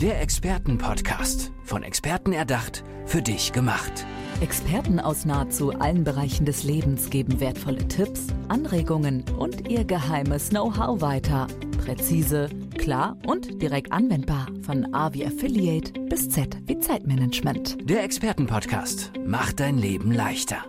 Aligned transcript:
Der 0.00 0.22
Expertenpodcast. 0.22 1.52
Von 1.62 1.82
Experten 1.82 2.32
erdacht, 2.32 2.84
für 3.04 3.20
dich 3.20 3.52
gemacht. 3.52 4.06
Experten 4.40 4.98
aus 4.98 5.26
nahezu 5.26 5.72
allen 5.78 6.04
Bereichen 6.04 6.46
des 6.46 6.62
Lebens 6.62 7.10
geben 7.10 7.38
wertvolle 7.38 7.86
Tipps, 7.86 8.28
Anregungen 8.48 9.24
und 9.36 9.68
ihr 9.68 9.84
geheimes 9.84 10.48
Know-how 10.48 11.02
weiter. 11.02 11.48
Präzise, 11.84 12.48
klar 12.78 13.18
und 13.26 13.60
direkt 13.60 13.92
anwendbar. 13.92 14.46
Von 14.62 14.94
A 14.94 15.12
wie 15.12 15.26
Affiliate 15.26 15.92
bis 16.08 16.30
Z 16.30 16.56
wie 16.64 16.78
Zeitmanagement. 16.78 17.76
Der 17.82 18.02
Expertenpodcast 18.02 19.12
macht 19.26 19.60
dein 19.60 19.76
Leben 19.76 20.12
leichter. 20.12 20.64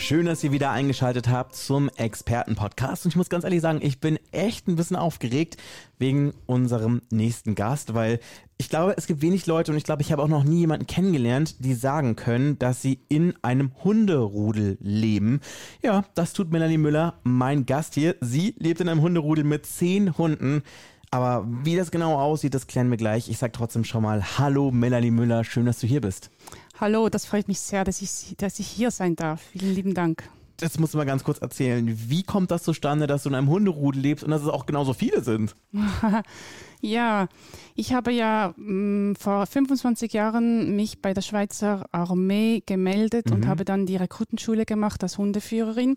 Schön, 0.00 0.26
dass 0.26 0.44
ihr 0.44 0.52
wieder 0.52 0.70
eingeschaltet 0.70 1.26
habt 1.26 1.56
zum 1.56 1.88
Experten-Podcast. 1.88 3.04
Und 3.04 3.10
ich 3.10 3.16
muss 3.16 3.28
ganz 3.28 3.42
ehrlich 3.42 3.60
sagen, 3.60 3.80
ich 3.82 3.98
bin 3.98 4.16
echt 4.30 4.68
ein 4.68 4.76
bisschen 4.76 4.94
aufgeregt 4.94 5.56
wegen 5.98 6.34
unserem 6.46 7.02
nächsten 7.10 7.56
Gast, 7.56 7.94
weil 7.94 8.20
ich 8.58 8.68
glaube, 8.68 8.94
es 8.96 9.06
gibt 9.06 9.22
wenig 9.22 9.46
Leute 9.46 9.70
und 9.70 9.78
ich 9.78 9.84
glaube, 9.84 10.02
ich 10.02 10.10
habe 10.10 10.22
auch 10.22 10.28
noch 10.28 10.42
nie 10.42 10.58
jemanden 10.58 10.86
kennengelernt, 10.86 11.64
die 11.64 11.74
sagen 11.74 12.16
können, 12.16 12.58
dass 12.58 12.82
sie 12.82 12.98
in 13.08 13.34
einem 13.40 13.70
Hunderudel 13.84 14.76
leben. 14.80 15.40
Ja, 15.80 16.04
das 16.16 16.32
tut 16.32 16.50
Melanie 16.50 16.76
Müller, 16.76 17.14
mein 17.22 17.66
Gast 17.66 17.94
hier. 17.94 18.16
Sie 18.20 18.56
lebt 18.58 18.80
in 18.80 18.88
einem 18.88 19.00
Hunderudel 19.00 19.44
mit 19.44 19.64
zehn 19.64 20.18
Hunden. 20.18 20.62
Aber 21.10 21.46
wie 21.62 21.76
das 21.76 21.90
genau 21.90 22.18
aussieht, 22.18 22.52
das 22.52 22.66
klären 22.66 22.90
wir 22.90 22.98
gleich. 22.98 23.30
Ich 23.30 23.38
sage 23.38 23.52
trotzdem 23.52 23.84
schon 23.84 24.02
mal 24.02 24.38
Hallo 24.38 24.72
Melanie 24.72 25.12
Müller, 25.12 25.44
schön, 25.44 25.64
dass 25.64 25.78
du 25.78 25.86
hier 25.86 26.00
bist. 26.00 26.30
Hallo, 26.80 27.08
das 27.08 27.26
freut 27.26 27.48
mich 27.48 27.60
sehr, 27.60 27.84
dass 27.84 28.02
ich, 28.02 28.34
dass 28.36 28.58
ich 28.58 28.66
hier 28.66 28.90
sein 28.90 29.16
darf. 29.16 29.40
Vielen 29.52 29.74
lieben 29.74 29.94
Dank. 29.94 30.28
Das 30.60 30.78
musst 30.78 30.92
du 30.92 30.98
mal 30.98 31.04
ganz 31.04 31.22
kurz 31.22 31.38
erzählen. 31.38 31.86
Wie 32.08 32.24
kommt 32.24 32.50
das 32.50 32.64
zustande, 32.64 33.06
dass 33.06 33.22
du 33.22 33.28
in 33.28 33.36
einem 33.36 33.48
Hunderudel 33.48 34.02
lebst 34.02 34.24
und 34.24 34.30
dass 34.30 34.42
es 34.42 34.48
auch 34.48 34.66
genauso 34.66 34.92
viele 34.92 35.22
sind? 35.22 35.54
ja, 36.80 37.28
ich 37.76 37.92
habe 37.92 38.10
ja 38.12 38.54
mh, 38.56 39.12
mm, 39.12 39.16
vor 39.16 39.46
25 39.46 40.12
Jahren 40.12 40.74
mich 40.74 41.00
bei 41.00 41.14
der 41.14 41.22
Schweizer 41.22 41.86
Armee 41.92 42.62
gemeldet 42.66 43.26
mhm. 43.26 43.36
und 43.36 43.46
habe 43.46 43.64
dann 43.64 43.86
die 43.86 43.96
Rekrutenschule 43.96 44.64
gemacht 44.64 45.02
als 45.04 45.16
Hundeführerin 45.16 45.96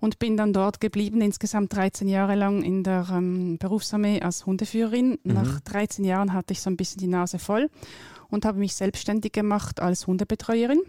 und 0.00 0.18
bin 0.18 0.36
dann 0.36 0.52
dort 0.52 0.80
geblieben, 0.80 1.20
insgesamt 1.20 1.72
13 1.74 2.08
Jahre 2.08 2.34
lang 2.34 2.62
in 2.62 2.82
der 2.82 3.06
ähm, 3.12 3.58
Berufsarmee 3.58 4.20
als 4.20 4.44
Hundeführerin. 4.44 5.18
Mhm. 5.22 5.34
Nach 5.34 5.60
13 5.60 6.04
Jahren 6.04 6.32
hatte 6.32 6.52
ich 6.52 6.60
so 6.60 6.68
ein 6.68 6.76
bisschen 6.76 6.98
die 6.98 7.06
Nase 7.06 7.38
voll 7.38 7.70
und 8.28 8.44
habe 8.44 8.58
mich 8.58 8.74
selbstständig 8.74 9.32
gemacht 9.32 9.80
als 9.80 10.06
Hundebetreuerin. 10.08 10.82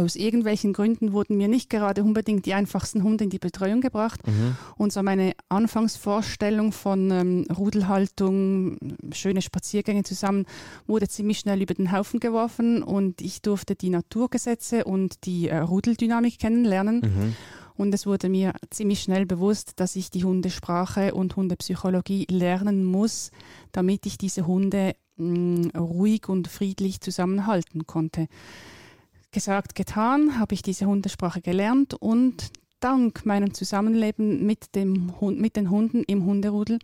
Aus 0.00 0.16
irgendwelchen 0.16 0.72
Gründen 0.72 1.12
wurden 1.12 1.36
mir 1.36 1.48
nicht 1.48 1.68
gerade 1.68 2.02
unbedingt 2.02 2.46
die 2.46 2.54
einfachsten 2.54 3.02
Hunde 3.02 3.24
in 3.24 3.30
die 3.30 3.38
Betreuung 3.38 3.80
gebracht. 3.82 4.26
Mhm. 4.26 4.56
Und 4.76 4.92
so 4.92 5.02
meine 5.02 5.32
Anfangsvorstellung 5.48 6.72
von 6.72 7.10
ähm, 7.10 7.46
Rudelhaltung, 7.56 8.78
schöne 9.12 9.42
Spaziergänge 9.42 10.02
zusammen, 10.02 10.46
wurde 10.86 11.08
ziemlich 11.08 11.40
schnell 11.40 11.60
über 11.60 11.74
den 11.74 11.92
Haufen 11.92 12.18
geworfen 12.18 12.82
und 12.82 13.20
ich 13.20 13.42
durfte 13.42 13.74
die 13.74 13.90
Naturgesetze 13.90 14.84
und 14.84 15.26
die 15.26 15.48
äh, 15.48 15.58
Rudeldynamik 15.58 16.38
kennenlernen. 16.38 17.00
Mhm. 17.00 17.36
Und 17.76 17.94
es 17.94 18.06
wurde 18.06 18.28
mir 18.28 18.52
ziemlich 18.70 19.00
schnell 19.00 19.26
bewusst, 19.26 19.80
dass 19.80 19.96
ich 19.96 20.10
die 20.10 20.24
Hundesprache 20.24 21.14
und 21.14 21.36
Hundepsychologie 21.36 22.26
lernen 22.30 22.84
muss, 22.84 23.30
damit 23.72 24.06
ich 24.06 24.18
diese 24.18 24.46
Hunde 24.46 24.94
mh, 25.16 25.78
ruhig 25.78 26.28
und 26.28 26.48
friedlich 26.48 27.00
zusammenhalten 27.00 27.86
konnte. 27.86 28.28
Gesagt, 29.32 29.74
getan, 29.74 30.38
habe 30.38 30.54
ich 30.54 30.62
diese 30.62 30.86
Hundesprache 30.86 31.40
gelernt 31.40 31.94
und 31.94 32.50
dank 32.80 33.24
meinem 33.26 33.54
Zusammenleben 33.54 34.44
mit, 34.44 34.74
dem 34.74 35.20
Hund, 35.20 35.40
mit 35.40 35.56
den 35.56 35.70
Hunden 35.70 36.02
im 36.04 36.24
Hunderudel 36.24 36.78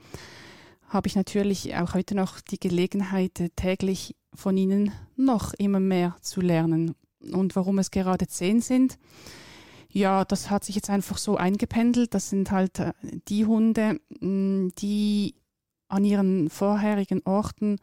habe 0.88 1.08
ich 1.08 1.16
natürlich 1.16 1.74
auch 1.76 1.94
heute 1.94 2.14
noch 2.14 2.40
die 2.40 2.60
Gelegenheit, 2.60 3.50
täglich 3.56 4.16
von 4.34 4.56
ihnen 4.56 4.92
noch 5.16 5.54
immer 5.54 5.80
mehr 5.80 6.16
zu 6.20 6.40
lernen. 6.40 6.94
Und 7.32 7.56
warum 7.56 7.78
es 7.78 7.90
gerade 7.90 8.28
zehn 8.28 8.60
sind, 8.60 8.98
ja, 9.90 10.24
das 10.24 10.50
hat 10.50 10.64
sich 10.64 10.74
jetzt 10.74 10.90
einfach 10.90 11.18
so 11.18 11.36
eingependelt. 11.36 12.14
Das 12.14 12.28
sind 12.28 12.50
halt 12.50 12.78
äh, 12.78 12.92
die 13.28 13.46
Hunde, 13.46 14.00
mm, 14.20 14.68
die 14.78 15.34
an 15.88 16.04
ihren 16.04 16.50
vorherigen 16.50 17.22
Orten 17.24 17.78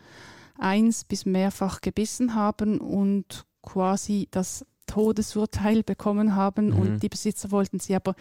eins 0.58 1.06
bis 1.06 1.26
mehrfach 1.26 1.82
gebissen 1.82 2.36
haben 2.36 2.80
und 2.80 3.46
quasi 3.64 4.28
das 4.30 4.66
Todesurteil 4.86 5.82
bekommen 5.82 6.36
haben 6.36 6.68
mhm. 6.68 6.78
und 6.78 7.04
die 7.04 7.10
Besitzer 7.10 7.52
wollten 7.52 7.80
sie 7.80 7.96
aber 7.96 8.16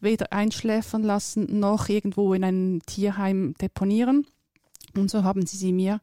weder 0.00 0.32
einschläfern 0.32 1.02
lassen 1.02 1.58
noch 1.58 1.88
irgendwo 1.88 2.32
in 2.34 2.44
einem 2.44 2.80
Tierheim 2.86 3.54
deponieren. 3.60 4.26
Und 4.96 5.10
so 5.10 5.24
haben 5.24 5.44
sie 5.44 5.56
sie 5.56 5.72
mir 5.72 6.00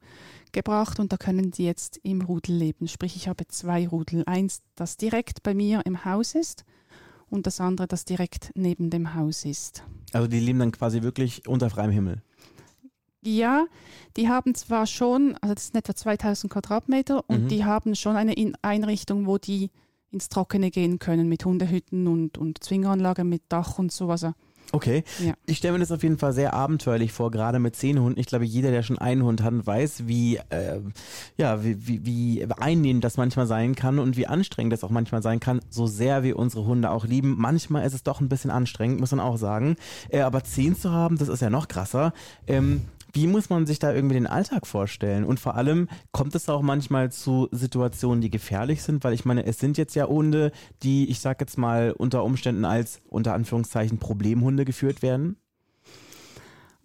gebracht 0.51 0.99
und 0.99 1.13
da 1.13 1.17
können 1.17 1.53
sie 1.53 1.65
jetzt 1.65 1.99
im 2.03 2.21
Rudel 2.21 2.55
leben. 2.55 2.87
Sprich, 2.87 3.15
ich 3.15 3.29
habe 3.29 3.47
zwei 3.47 3.87
Rudel. 3.87 4.23
Eins, 4.25 4.61
das 4.75 4.97
direkt 4.97 5.43
bei 5.43 5.53
mir 5.53 5.85
im 5.85 6.03
Haus 6.03 6.35
ist 6.35 6.65
und 7.29 7.47
das 7.47 7.61
andere, 7.61 7.87
das 7.87 8.05
direkt 8.05 8.51
neben 8.53 8.89
dem 8.89 9.15
Haus 9.15 9.45
ist. 9.45 9.83
Also 10.11 10.27
die 10.27 10.39
leben 10.39 10.59
dann 10.59 10.71
quasi 10.71 11.01
wirklich 11.01 11.47
unter 11.47 11.69
freiem 11.69 11.91
Himmel? 11.91 12.21
Ja, 13.23 13.67
die 14.17 14.29
haben 14.29 14.55
zwar 14.55 14.87
schon, 14.87 15.37
also 15.41 15.53
das 15.53 15.67
sind 15.67 15.77
etwa 15.77 15.95
2000 15.95 16.51
Quadratmeter 16.51 17.23
und 17.27 17.43
mhm. 17.43 17.47
die 17.49 17.65
haben 17.65 17.95
schon 17.95 18.15
eine 18.15 18.33
Einrichtung, 18.61 19.27
wo 19.27 19.37
die 19.37 19.69
ins 20.09 20.27
Trockene 20.27 20.71
gehen 20.71 20.99
können 20.99 21.29
mit 21.29 21.45
Hundehütten 21.45 22.07
und, 22.07 22.37
und 22.37 22.63
Zwingeranlage 22.63 23.23
mit 23.23 23.43
Dach 23.49 23.79
und 23.79 23.91
so. 23.91 24.09
Also 24.09 24.33
Okay. 24.73 25.03
Ja. 25.19 25.33
Ich 25.45 25.57
stelle 25.57 25.73
mir 25.73 25.79
das 25.79 25.91
auf 25.91 26.03
jeden 26.03 26.17
Fall 26.17 26.33
sehr 26.33 26.53
abenteuerlich 26.53 27.11
vor, 27.11 27.29
gerade 27.29 27.59
mit 27.59 27.75
zehn 27.75 27.99
Hunden. 27.99 28.19
Ich 28.19 28.27
glaube, 28.27 28.45
jeder, 28.45 28.71
der 28.71 28.83
schon 28.83 28.97
einen 28.97 29.23
Hund 29.23 29.43
hat, 29.43 29.53
weiß, 29.65 30.07
wie, 30.07 30.37
äh, 30.49 30.79
ja, 31.37 31.63
wie, 31.63 31.87
wie, 31.87 32.05
wie 32.05 32.45
einnehmend 32.57 33.03
das 33.03 33.17
manchmal 33.17 33.47
sein 33.47 33.75
kann 33.75 33.99
und 33.99 34.15
wie 34.15 34.27
anstrengend 34.27 34.71
das 34.71 34.83
auch 34.83 34.89
manchmal 34.89 35.21
sein 35.21 35.39
kann, 35.39 35.59
so 35.69 35.87
sehr 35.87 36.23
wir 36.23 36.39
unsere 36.39 36.65
Hunde 36.65 36.89
auch 36.89 37.05
lieben. 37.05 37.35
Manchmal 37.37 37.85
ist 37.85 37.93
es 37.93 38.03
doch 38.03 38.21
ein 38.21 38.29
bisschen 38.29 38.51
anstrengend, 38.51 38.99
muss 38.99 39.11
man 39.11 39.19
auch 39.19 39.37
sagen. 39.37 39.75
Äh, 40.09 40.21
aber 40.21 40.43
zehn 40.43 40.75
zu 40.75 40.91
haben, 40.91 41.17
das 41.17 41.27
ist 41.27 41.41
ja 41.41 41.49
noch 41.49 41.67
krasser. 41.67 42.13
Ähm, 42.47 42.85
wie 43.13 43.27
muss 43.27 43.49
man 43.49 43.65
sich 43.65 43.79
da 43.79 43.93
irgendwie 43.93 44.15
den 44.15 44.27
Alltag 44.27 44.67
vorstellen? 44.67 45.23
Und 45.23 45.39
vor 45.39 45.55
allem 45.55 45.87
kommt 46.11 46.35
es 46.35 46.49
auch 46.49 46.61
manchmal 46.61 47.11
zu 47.11 47.47
Situationen, 47.51 48.21
die 48.21 48.29
gefährlich 48.29 48.83
sind, 48.83 49.03
weil 49.03 49.13
ich 49.13 49.25
meine, 49.25 49.45
es 49.45 49.59
sind 49.59 49.77
jetzt 49.77 49.95
ja 49.95 50.07
Hunde, 50.07 50.51
die, 50.83 51.09
ich 51.09 51.19
sag 51.19 51.41
jetzt 51.41 51.57
mal, 51.57 51.91
unter 51.91 52.23
Umständen 52.23 52.65
als 52.65 53.01
unter 53.07 53.33
Anführungszeichen 53.33 53.97
Problemhunde 53.97 54.65
geführt 54.65 55.01
werden? 55.01 55.37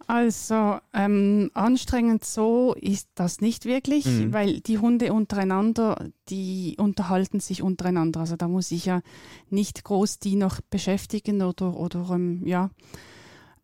Also 0.07 0.77
ähm, 0.93 1.51
anstrengend 1.53 2.23
so 2.23 2.73
ist 2.79 3.09
das 3.15 3.41
nicht 3.41 3.65
wirklich, 3.65 4.05
mhm. 4.05 4.31
weil 4.31 4.61
die 4.61 4.77
Hunde 4.77 5.11
untereinander, 5.11 6.07
die 6.29 6.75
unterhalten 6.79 7.41
sich 7.41 7.61
untereinander. 7.61 8.21
Also 8.21 8.37
da 8.37 8.47
muss 8.47 8.71
ich 8.71 8.85
ja 8.85 9.01
nicht 9.49 9.83
groß 9.83 10.19
die 10.19 10.37
noch 10.37 10.61
beschäftigen 10.61 11.41
oder, 11.41 11.77
oder 11.77 12.09
ähm, 12.11 12.41
ja, 12.45 12.69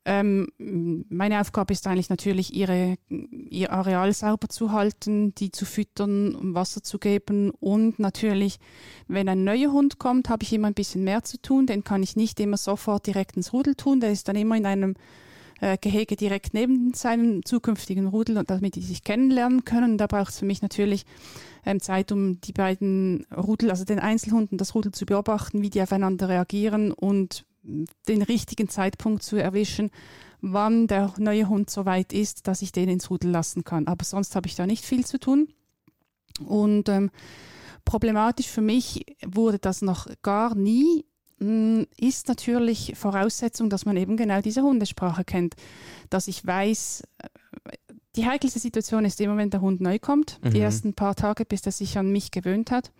ähm, 0.05 0.47
meine 0.57 1.39
Aufgabe 1.39 1.71
ist 1.71 1.87
eigentlich 1.87 2.09
natürlich, 2.09 2.53
ihre, 2.53 2.97
ihr 3.09 3.71
Areal 3.71 4.11
sauber 4.11 4.49
zu 4.49 4.73
halten, 4.73 5.33
die 5.35 5.51
zu 5.51 5.65
füttern, 5.65 6.53
Wasser 6.53 6.83
zu 6.83 6.99
geben 6.99 7.51
und 7.51 7.99
natürlich, 7.99 8.59
wenn 9.07 9.29
ein 9.29 9.45
neuer 9.45 9.71
Hund 9.71 9.99
kommt, 9.99 10.27
habe 10.27 10.43
ich 10.43 10.51
immer 10.51 10.67
ein 10.67 10.73
bisschen 10.73 11.05
mehr 11.05 11.23
zu 11.23 11.41
tun. 11.41 11.67
Den 11.67 11.85
kann 11.85 12.03
ich 12.03 12.17
nicht 12.17 12.39
immer 12.41 12.57
sofort 12.57 13.07
direkt 13.07 13.37
ins 13.37 13.53
Rudel 13.53 13.75
tun. 13.75 14.01
Der 14.01 14.11
ist 14.11 14.27
dann 14.27 14.35
immer 14.35 14.57
in 14.57 14.65
einem 14.65 14.95
äh, 15.61 15.77
Gehege 15.77 16.17
direkt 16.17 16.53
neben 16.53 16.93
seinem 16.93 17.45
zukünftigen 17.45 18.07
Rudel, 18.07 18.43
damit 18.45 18.75
die 18.75 18.81
sich 18.81 19.05
kennenlernen 19.05 19.63
können. 19.63 19.97
Da 19.97 20.07
braucht 20.07 20.31
es 20.31 20.39
für 20.39 20.45
mich 20.45 20.61
natürlich 20.61 21.05
ähm, 21.65 21.79
Zeit, 21.79 22.11
um 22.11 22.41
die 22.41 22.51
beiden 22.51 23.25
Rudel, 23.35 23.69
also 23.69 23.85
den 23.85 23.99
Einzelhunden, 23.99 24.57
das 24.57 24.75
Rudel 24.75 24.91
zu 24.91 25.05
beobachten, 25.05 25.61
wie 25.61 25.69
die 25.69 25.81
aufeinander 25.81 26.27
reagieren 26.27 26.91
und 26.91 27.45
den 27.63 28.21
richtigen 28.21 28.69
Zeitpunkt 28.69 29.23
zu 29.23 29.37
erwischen, 29.37 29.91
wann 30.41 30.87
der 30.87 31.13
neue 31.17 31.47
Hund 31.47 31.69
so 31.69 31.85
weit 31.85 32.11
ist, 32.11 32.47
dass 32.47 32.61
ich 32.61 32.71
den 32.71 32.89
ins 32.89 33.09
Rudel 33.09 33.31
lassen 33.31 33.63
kann. 33.63 33.87
Aber 33.87 34.03
sonst 34.03 34.35
habe 34.35 34.47
ich 34.47 34.55
da 34.55 34.67
nicht 34.67 34.83
viel 34.85 35.05
zu 35.05 35.17
tun. 35.17 35.47
Und 36.45 36.89
ähm, 36.89 37.11
problematisch 37.85 38.47
für 38.47 38.61
mich 38.61 39.05
wurde 39.25 39.59
das 39.59 39.81
noch 39.81 40.07
gar 40.21 40.55
nie, 40.55 41.05
hm, 41.39 41.87
ist 41.97 42.27
natürlich 42.27 42.93
Voraussetzung, 42.95 43.69
dass 43.69 43.85
man 43.85 43.97
eben 43.97 44.17
genau 44.17 44.41
diese 44.41 44.61
Hundesprache 44.61 45.23
kennt, 45.23 45.55
dass 46.09 46.27
ich 46.27 46.45
weiß, 46.45 47.03
äh, 47.19 47.27
die 48.15 48.27
heikelste 48.27 48.59
Situation 48.59 49.05
ist 49.05 49.19
immer, 49.21 49.37
wenn 49.37 49.49
der 49.49 49.61
Hund 49.61 49.81
neu 49.81 49.97
kommt, 49.97 50.39
mhm. 50.43 50.51
die 50.51 50.59
ersten 50.59 50.93
paar 50.93 51.15
Tage, 51.15 51.45
bis 51.45 51.65
er 51.65 51.71
sich 51.71 51.97
an 51.97 52.11
mich 52.11 52.31
gewöhnt 52.31 52.69
hat. 52.69 52.91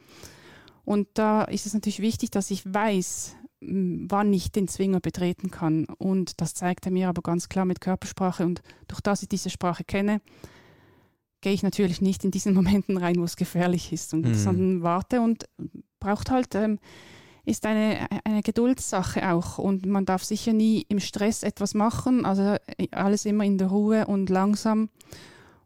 Und 0.85 1.07
da 1.13 1.43
ist 1.43 1.65
es 1.65 1.73
natürlich 1.73 1.99
wichtig, 1.99 2.31
dass 2.31 2.51
ich 2.51 2.65
weiß, 2.65 3.35
wann 3.65 4.33
ich 4.33 4.51
den 4.51 4.67
Zwinger 4.67 4.99
betreten 4.99 5.51
kann. 5.51 5.85
Und 5.85 6.41
das 6.41 6.53
zeigt 6.53 6.85
er 6.85 6.91
mir 6.91 7.09
aber 7.09 7.21
ganz 7.21 7.49
klar 7.49 7.65
mit 7.65 7.81
Körpersprache. 7.81 8.45
Und 8.45 8.61
durch 8.87 9.01
das 9.01 9.23
ich 9.23 9.29
diese 9.29 9.49
Sprache 9.49 9.83
kenne, 9.83 10.21
gehe 11.41 11.53
ich 11.53 11.63
natürlich 11.63 12.01
nicht 12.01 12.23
in 12.23 12.31
diesen 12.31 12.53
Momenten 12.55 12.97
rein, 12.97 13.17
wo 13.17 13.23
es 13.23 13.35
gefährlich 13.35 13.91
ist, 13.93 14.13
und, 14.13 14.25
mhm. 14.25 14.33
sondern 14.35 14.83
warte 14.83 15.21
und 15.21 15.45
braucht 15.99 16.31
halt, 16.31 16.55
ähm, 16.55 16.79
ist 17.45 17.65
eine, 17.65 18.07
eine 18.23 18.41
Geduldssache 18.41 19.31
auch. 19.31 19.57
Und 19.57 19.85
man 19.85 20.05
darf 20.05 20.23
sicher 20.23 20.53
nie 20.53 20.85
im 20.87 20.99
Stress 20.99 21.43
etwas 21.43 21.73
machen, 21.73 22.25
also 22.25 22.55
alles 22.91 23.25
immer 23.25 23.43
in 23.43 23.57
der 23.57 23.67
Ruhe 23.67 24.07
und 24.07 24.29
langsam. 24.29 24.89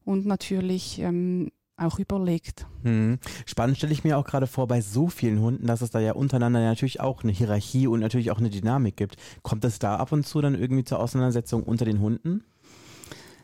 Und 0.04 0.26
natürlich 0.26 1.00
ähm, 1.00 1.52
auch 1.78 2.00
überlegt. 2.00 2.66
Hm. 2.84 3.20
Spannend 3.46 3.78
stelle 3.78 3.94
ich 3.94 4.04
mir 4.04 4.18
auch 4.18 4.26
gerade 4.26 4.48
vor 4.48 4.68
bei 4.68 4.82
so 4.82 5.08
vielen 5.08 5.40
Hunden, 5.40 5.68
dass 5.68 5.82
es 5.82 5.92
da 5.92 6.00
ja 6.00 6.14
untereinander 6.14 6.60
natürlich 6.60 7.00
auch 7.00 7.24
eine 7.24 7.32
Hierarchie 7.32 7.88
und 7.88 8.00
natürlich 8.00 8.32
auch 8.32 8.40
eine 8.40 8.50
Dynamik 8.50 8.98
gibt. 8.98 9.18
Kommt 9.44 9.64
es 9.66 9.80
da 9.80 9.96
ab 9.96 10.12
und 10.12 10.26
zu 10.26 10.42
dann 10.42 10.56
irgendwie 10.56 10.84
zur 10.84 11.00
Auseinandersetzung 11.00 11.64
unter 11.64 11.86
den 11.86 12.02
Hunden? 12.02 12.44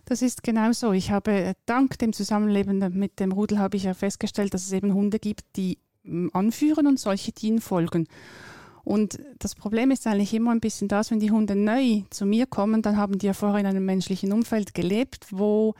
Das 0.05 0.21
ist 0.21 0.43
genau 0.43 0.71
so. 0.73 0.91
Ich 0.91 1.11
habe 1.11 1.31
äh, 1.31 1.53
dank 1.65 1.97
dem 1.99 2.11
Zusammenleben 2.11 2.97
mit 2.97 3.19
dem 3.19 3.31
Rudel 3.31 3.59
habe 3.59 3.77
ich 3.77 3.83
ja 3.83 3.93
festgestellt, 3.93 4.53
dass 4.53 4.65
es 4.65 4.71
eben 4.73 4.93
Hunde 4.93 5.19
gibt, 5.19 5.45
die 5.55 5.77
mm, 6.03 6.29
anführen 6.33 6.87
und 6.87 6.99
solche, 6.99 7.31
die 7.31 7.47
ihnen 7.47 7.61
folgen. 7.61 8.07
Und 8.83 9.19
das 9.39 9.55
Problem 9.55 9.91
ist 9.91 10.05
eigentlich 10.07 10.33
immer 10.33 10.51
ein 10.51 10.59
bisschen 10.59 10.89
das, 10.89 11.09
wenn 11.09 11.21
die 11.21 11.31
Hunde 11.31 11.55
neu 11.55 12.01
zu 12.09 12.25
mir 12.25 12.45
kommen, 12.45 12.81
dann 12.81 12.97
haben 12.97 13.17
die 13.17 13.27
ja 13.27 13.33
vorher 13.33 13.61
in 13.61 13.65
einem 13.65 13.85
menschlichen 13.85 14.33
Umfeld 14.33 14.73
gelebt, 14.73 15.27
wo 15.31 15.73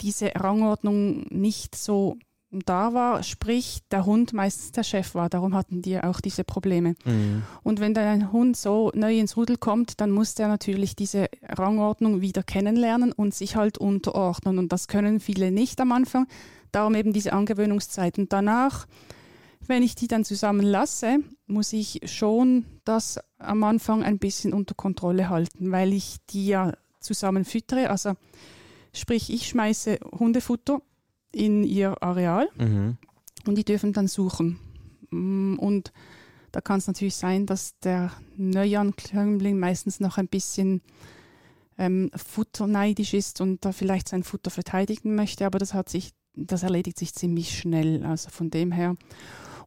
diese 0.00 0.32
Rangordnung 0.34 1.26
nicht 1.30 1.74
so 1.74 2.18
da 2.50 2.94
war, 2.94 3.22
sprich 3.22 3.80
der 3.90 4.06
Hund 4.06 4.32
meistens 4.32 4.72
der 4.72 4.84
Chef 4.84 5.14
war. 5.14 5.28
Darum 5.28 5.54
hatten 5.54 5.82
die 5.82 5.98
auch 6.00 6.20
diese 6.20 6.44
Probleme. 6.44 6.94
Mhm. 7.04 7.42
Und 7.62 7.80
wenn 7.80 7.94
dann 7.94 8.06
ein 8.06 8.32
Hund 8.32 8.56
so 8.56 8.92
neu 8.94 9.18
ins 9.18 9.36
Rudel 9.36 9.56
kommt, 9.56 10.00
dann 10.00 10.10
muss 10.10 10.34
der 10.34 10.48
natürlich 10.48 10.96
diese 10.96 11.26
Rangordnung 11.42 12.20
wieder 12.20 12.42
kennenlernen 12.42 13.12
und 13.12 13.34
sich 13.34 13.56
halt 13.56 13.78
unterordnen. 13.78 14.58
Und 14.58 14.72
das 14.72 14.88
können 14.88 15.20
viele 15.20 15.50
nicht 15.50 15.80
am 15.80 15.92
Anfang. 15.92 16.26
Darum 16.72 16.94
eben 16.94 17.12
diese 17.12 17.32
Angewöhnungszeit. 17.32 18.18
Und 18.18 18.32
danach, 18.32 18.86
wenn 19.66 19.82
ich 19.82 19.94
die 19.94 20.08
dann 20.08 20.24
zusammen 20.24 20.64
lasse, 20.64 21.18
muss 21.46 21.72
ich 21.72 22.00
schon 22.04 22.64
das 22.84 23.18
am 23.38 23.64
Anfang 23.64 24.02
ein 24.02 24.18
bisschen 24.18 24.52
unter 24.52 24.74
Kontrolle 24.74 25.28
halten, 25.28 25.72
weil 25.72 25.92
ich 25.92 26.16
die 26.30 26.46
ja 26.46 26.72
zusammen 27.00 27.44
füttere. 27.44 27.90
Also 27.90 28.14
sprich, 28.96 29.30
ich 29.32 29.48
schmeiße 29.48 29.98
Hundefutter 30.18 30.80
in 31.32 31.64
ihr 31.64 32.02
Areal 32.02 32.48
mhm. 32.58 32.96
und 33.46 33.56
die 33.56 33.64
dürfen 33.64 33.92
dann 33.92 34.08
suchen. 34.08 34.58
Mm, 35.10 35.56
und 35.58 35.92
da 36.52 36.60
kann 36.60 36.78
es 36.78 36.86
natürlich 36.86 37.16
sein, 37.16 37.46
dass 37.46 37.78
der 37.80 38.10
Neuankömmling 38.36 39.58
meistens 39.58 40.00
noch 40.00 40.16
ein 40.18 40.28
bisschen 40.28 40.80
ähm, 41.78 42.10
futterneidisch 42.16 43.14
ist 43.14 43.40
und 43.40 43.64
da 43.64 43.72
vielleicht 43.72 44.08
sein 44.08 44.22
Futter 44.22 44.50
verteidigen 44.50 45.14
möchte, 45.14 45.44
aber 45.44 45.58
das 45.58 45.74
hat 45.74 45.88
sich, 45.88 46.12
das 46.34 46.62
erledigt 46.62 46.98
sich 46.98 47.14
ziemlich 47.14 47.58
schnell. 47.58 48.04
Also 48.04 48.30
von 48.30 48.50
dem 48.50 48.72
her. 48.72 48.96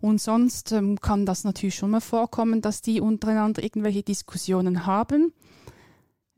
Und 0.02 0.22
sonst 0.22 0.72
ähm, 0.72 1.00
kann 1.02 1.26
das 1.26 1.44
natürlich 1.44 1.76
schon 1.76 1.92
mal 1.92 2.02
vorkommen, 2.02 2.62
dass 2.62 2.81
die 2.81 3.02
untereinander 3.02 3.62
irgendwelche 3.62 4.02
Diskussionen 4.02 4.86
haben. 4.86 5.34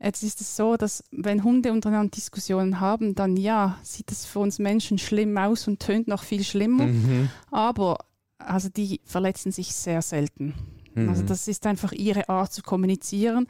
Jetzt 0.02 0.22
ist 0.22 0.40
es 0.40 0.56
so, 0.56 0.76
dass 0.76 1.04
wenn 1.12 1.44
Hunde 1.44 1.72
untereinander 1.72 2.10
Diskussionen 2.10 2.80
haben, 2.80 3.14
dann 3.14 3.36
ja, 3.36 3.78
sieht 3.82 4.10
es 4.10 4.24
für 4.24 4.40
uns 4.40 4.58
Menschen 4.58 4.98
schlimm 4.98 5.38
aus 5.38 5.68
und 5.68 5.80
tönt 5.80 6.08
noch 6.08 6.24
viel 6.24 6.42
schlimmer. 6.42 6.86
Mhm. 6.86 7.28
Aber 7.50 7.98
also 8.38 8.68
die 8.68 9.00
verletzen 9.04 9.52
sich 9.52 9.72
sehr 9.74 10.02
selten. 10.02 10.54
Mhm. 10.94 11.08
Also 11.08 11.22
das 11.22 11.46
ist 11.46 11.66
einfach 11.66 11.92
ihre 11.92 12.28
Art 12.28 12.52
zu 12.52 12.62
kommunizieren. 12.62 13.46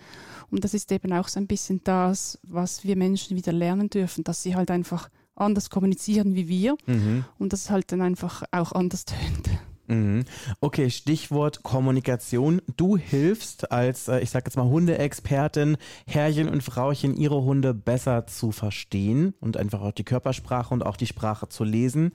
Und 0.51 0.65
das 0.65 0.75
ist 0.75 0.93
eben 0.93 1.13
auch 1.15 1.29
so 1.29 1.41
ein 1.41 1.47
bisschen 1.47 1.81
das, 1.85 2.39
was 2.43 2.85
wir 2.85 2.97
Menschen 2.97 3.37
wieder 3.37 3.53
lernen 3.53 3.89
dürfen, 3.89 4.23
dass 4.25 4.43
sie 4.43 4.55
halt 4.55 4.71
einfach 4.71 5.09
anders 5.35 5.71
kommunizieren 5.71 6.35
wie 6.35 6.49
wir 6.49 6.77
mhm. 6.87 7.25
und 7.39 7.55
das 7.55 7.71
halt 7.71 7.91
dann 7.91 8.03
einfach 8.03 8.43
auch 8.51 8.73
anders 8.73 9.07
tönt. 9.07 9.49
Mhm. 9.87 10.25
Okay, 10.61 10.90
Stichwort 10.90 11.62
Kommunikation. 11.62 12.62
Du 12.76 12.96
hilfst 12.96 13.73
als, 13.73 14.08
äh, 14.08 14.20
ich 14.20 14.31
sag 14.31 14.44
jetzt 14.46 14.56
mal, 14.56 14.64
Hundeexpertin, 14.69 15.76
Herrchen 16.06 16.49
und 16.49 16.62
Frauchen, 16.62 17.14
ihre 17.14 17.43
Hunde 17.43 17.75
besser 17.75 18.26
zu 18.26 18.52
verstehen 18.52 19.34
und 19.40 19.56
einfach 19.56 19.82
auch 19.82 19.93
die 19.93 20.05
Körpersprache 20.05 20.73
und 20.73 20.84
auch 20.84 20.96
die 20.96 21.06
Sprache 21.06 21.49
zu 21.49 21.64
lesen. 21.64 22.12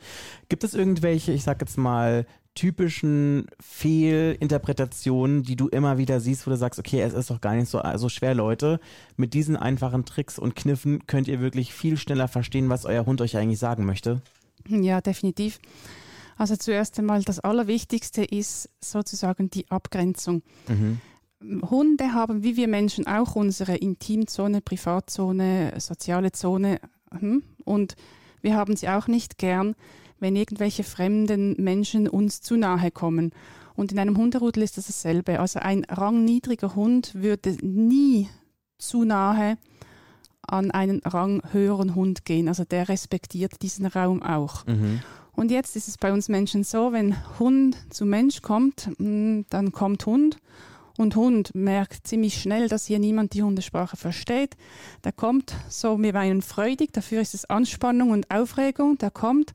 Gibt 0.50 0.64
es 0.64 0.74
irgendwelche, 0.74 1.34
ich 1.34 1.44
sag 1.44 1.62
jetzt 1.62 1.78
mal, 1.78 2.26
typischen 2.58 3.46
Fehlinterpretationen, 3.60 5.44
die 5.44 5.56
du 5.56 5.68
immer 5.68 6.00
wieder 6.00 6.20
siehst, 6.20 6.48
wo 6.48 6.50
du 6.50 6.58
sagst, 6.58 6.80
okay, 6.80 7.02
es 7.02 7.14
ist 7.14 7.30
doch 7.30 7.40
gar 7.40 7.54
nicht 7.54 7.70
so, 7.70 7.80
so 7.96 8.10
schwer, 8.10 8.34
Leute. 8.34 8.80
Mit 9.16 9.36
diesen 9.36 9.56
einfachen 9.56 10.06
Tricks 10.06 10.40
und 10.40 10.56
Kniffen 10.56 11.06
könnt 11.06 11.28
ihr 11.28 11.40
wirklich 11.40 11.72
viel 11.72 11.98
schneller 11.98 12.28
verstehen, 12.28 12.70
was 12.70 12.86
euer 12.86 13.06
Hund 13.06 13.22
euch 13.22 13.38
eigentlich 13.38 13.60
sagen 13.60 13.86
möchte. 13.86 14.22
Ja, 14.68 15.02
definitiv. 15.02 15.60
Also 16.38 16.56
zuerst 16.56 16.98
einmal 17.00 17.24
das 17.24 17.40
Allerwichtigste 17.40 18.24
ist 18.24 18.70
sozusagen 18.80 19.50
die 19.50 19.70
Abgrenzung. 19.70 20.44
Mhm. 20.68 21.00
Hunde 21.70 22.14
haben, 22.14 22.44
wie 22.44 22.56
wir 22.58 22.68
Menschen, 22.68 23.06
auch 23.08 23.36
unsere 23.36 23.76
Intimzone, 23.76 24.62
Privatzone, 24.62 25.74
soziale 25.78 26.32
Zone. 26.32 26.80
Hm? 27.12 27.44
Und 27.64 27.96
wir 28.42 28.56
haben 28.56 28.76
sie 28.76 28.90
auch 28.90 29.08
nicht 29.08 29.38
gern, 29.38 29.76
wenn 30.20 30.36
irgendwelche 30.36 30.84
fremden 30.84 31.56
Menschen 31.62 32.08
uns 32.08 32.42
zu 32.42 32.56
nahe 32.56 32.92
kommen. 32.92 33.32
Und 33.76 33.92
in 33.92 34.00
einem 34.00 34.18
Hunderudel 34.18 34.64
ist 34.64 34.78
das 34.78 34.88
dasselbe. 34.88 35.40
Also 35.40 35.60
ein 35.60 35.86
rangniedriger 35.86 36.76
Hund 36.76 37.14
würde 37.14 37.56
nie 37.62 38.28
zu 38.80 39.04
nahe 39.04 39.58
an 40.42 40.72
einen 40.72 41.02
ranghöheren 41.02 41.94
Hund 41.94 42.26
gehen. 42.26 42.48
Also 42.48 42.64
der 42.64 42.90
respektiert 42.90 43.62
diesen 43.62 43.86
Raum 43.86 44.24
auch. 44.24 44.66
Mhm. 44.66 45.02
Und 45.38 45.52
jetzt 45.52 45.76
ist 45.76 45.88
es 45.88 46.00
bei 46.00 46.12
uns 46.12 46.30
Menschen 46.30 46.64
so, 46.64 46.94
wenn 46.94 47.16
Hund 47.38 47.78
zu 47.94 48.08
Mensch 48.08 48.42
kommt, 48.42 48.90
mm, 48.98 49.42
dann 49.52 49.72
kommt 49.72 50.04
Hund 50.08 50.38
und 50.98 51.16
Hund 51.16 51.54
merkt 51.54 52.08
ziemlich 52.08 52.42
schnell, 52.42 52.68
dass 52.70 52.88
hier 52.88 52.98
niemand 52.98 53.34
die 53.36 53.44
Hundesprache 53.44 53.98
versteht. 53.98 54.58
Der 55.04 55.12
kommt 55.12 55.54
so, 55.70 56.02
wir 56.02 56.16
weinen 56.16 56.42
freudig, 56.42 56.92
dafür 56.92 57.22
ist 57.22 57.36
es 57.36 57.46
Anspannung 57.46 58.10
und 58.10 58.32
Aufregung. 58.32 58.98
Der 58.98 59.12
kommt, 59.12 59.54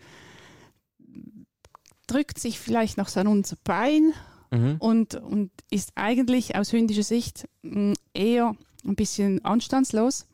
drückt 2.06 2.38
sich 2.38 2.60
vielleicht 2.60 2.96
noch 2.96 3.14
an 3.16 3.26
unser 3.26 3.56
Bein 3.64 4.12
mhm. 4.52 4.76
und, 4.78 5.16
und 5.16 5.50
ist 5.68 5.90
eigentlich 5.96 6.54
aus 6.54 6.72
hündischer 6.72 7.02
Sicht 7.02 7.48
mm, 7.62 7.94
eher 8.14 8.54
ein 8.84 8.94
bisschen 8.94 9.44
anstandslos 9.44 10.26